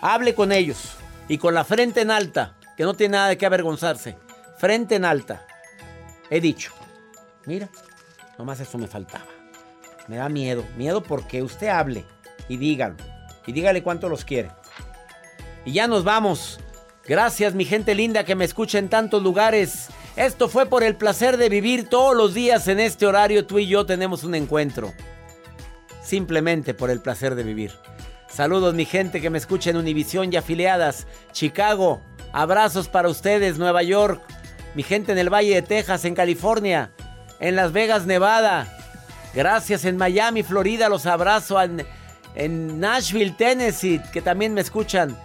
Hable 0.00 0.32
con 0.36 0.52
ellos. 0.52 0.92
Y 1.26 1.38
con 1.38 1.54
la 1.54 1.64
frente 1.64 2.02
en 2.02 2.12
alta, 2.12 2.54
que 2.76 2.84
no 2.84 2.94
tiene 2.94 3.16
nada 3.16 3.30
de 3.30 3.36
qué 3.36 3.46
avergonzarse. 3.46 4.16
Frente 4.58 4.94
en 4.94 5.04
alta. 5.04 5.44
He 6.30 6.40
dicho. 6.40 6.72
Mira, 7.46 7.68
nomás 8.38 8.60
eso 8.60 8.78
me 8.78 8.86
faltaba. 8.86 9.26
Me 10.08 10.16
da 10.16 10.28
miedo. 10.28 10.64
Miedo 10.76 11.02
porque 11.02 11.42
usted 11.42 11.68
hable 11.68 12.04
y 12.48 12.56
dígalo. 12.56 12.96
Y 13.46 13.52
dígale 13.52 13.82
cuánto 13.82 14.08
los 14.08 14.24
quiere. 14.24 14.50
Y 15.64 15.72
ya 15.72 15.86
nos 15.86 16.04
vamos. 16.04 16.60
Gracias 17.06 17.54
mi 17.54 17.64
gente 17.64 17.94
linda 17.94 18.24
que 18.24 18.34
me 18.34 18.44
escucha 18.44 18.78
en 18.78 18.88
tantos 18.88 19.22
lugares. 19.22 19.88
Esto 20.16 20.48
fue 20.48 20.66
por 20.66 20.82
el 20.82 20.96
placer 20.96 21.36
de 21.36 21.48
vivir 21.48 21.88
todos 21.88 22.16
los 22.16 22.34
días 22.34 22.68
en 22.68 22.80
este 22.80 23.06
horario. 23.06 23.46
Tú 23.46 23.58
y 23.58 23.66
yo 23.66 23.86
tenemos 23.86 24.24
un 24.24 24.34
encuentro. 24.34 24.92
Simplemente 26.02 26.74
por 26.74 26.90
el 26.90 27.00
placer 27.00 27.34
de 27.34 27.44
vivir. 27.44 27.72
Saludos 28.28 28.74
mi 28.74 28.84
gente 28.84 29.20
que 29.20 29.30
me 29.30 29.38
escucha 29.38 29.70
en 29.70 29.76
Univisión 29.76 30.32
y 30.32 30.36
afiliadas. 30.36 31.06
Chicago. 31.32 32.02
Abrazos 32.32 32.88
para 32.88 33.08
ustedes. 33.08 33.58
Nueva 33.58 33.82
York. 33.82 34.22
Mi 34.78 34.84
gente 34.84 35.10
en 35.10 35.18
el 35.18 35.28
Valle 35.28 35.56
de 35.56 35.62
Texas, 35.62 36.04
en 36.04 36.14
California. 36.14 36.92
En 37.40 37.56
Las 37.56 37.72
Vegas, 37.72 38.06
Nevada. 38.06 38.78
Gracias 39.34 39.84
en 39.84 39.96
Miami, 39.96 40.44
Florida. 40.44 40.88
Los 40.88 41.04
abrazo 41.04 41.60
en, 41.60 42.78
Nashville, 42.78 43.34
Tennessee, 43.36 44.00
que 44.12 44.22
también 44.22 44.54
me 44.54 44.60
escuchan 44.60 45.18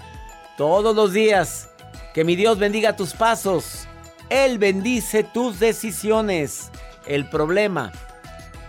todos 0.58 0.96
los 0.96 1.13
días. 1.13 1.70
Que 2.16 2.24
mi 2.24 2.36
Dios 2.36 2.58
bendiga 2.58 2.96
tus 2.96 3.13
pasos. 3.13 3.88
Él 4.28 4.58
bendice 4.58 5.24
tus 5.24 5.60
decisiones. 5.60 6.72
El 7.06 7.30
problema, 7.30 7.92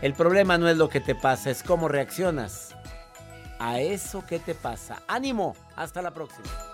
el 0.03 0.12
problema 0.12 0.59
no 0.59 0.68
es 0.68 0.77
lo 0.77 0.90
que 0.90 1.01
te 1.01 1.14
pasa, 1.14 1.49
es 1.49 1.62
cómo 1.62 1.88
reaccionas 1.88 2.75
a 3.59 3.81
eso 3.81 4.23
que 4.27 4.38
te 4.38 4.55
pasa. 4.55 5.01
Ánimo, 5.09 5.57
hasta 5.77 6.03
la 6.03 6.11
próxima. 6.11 6.73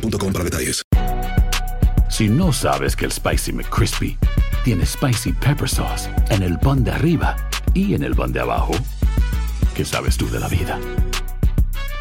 para 0.00 0.44
detalles. 0.44 0.82
Si 2.08 2.28
no 2.28 2.52
sabes 2.52 2.96
que 2.96 3.04
el 3.04 3.12
Spicy 3.12 3.52
McCrispy 3.52 4.16
tiene 4.64 4.86
Spicy 4.86 5.32
Pepper 5.32 5.68
Sauce 5.68 6.08
en 6.30 6.42
el 6.42 6.58
pan 6.58 6.84
de 6.84 6.92
arriba 6.92 7.36
y 7.74 7.94
en 7.94 8.02
el 8.02 8.14
pan 8.14 8.32
de 8.32 8.40
abajo, 8.40 8.72
¿qué 9.74 9.84
sabes 9.84 10.16
tú 10.16 10.28
de 10.30 10.40
la 10.40 10.48
vida? 10.48 10.78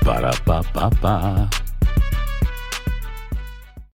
Para, 0.04 0.32
pa, 0.46 0.62
pa, 0.62 0.90
pa. 0.90 1.50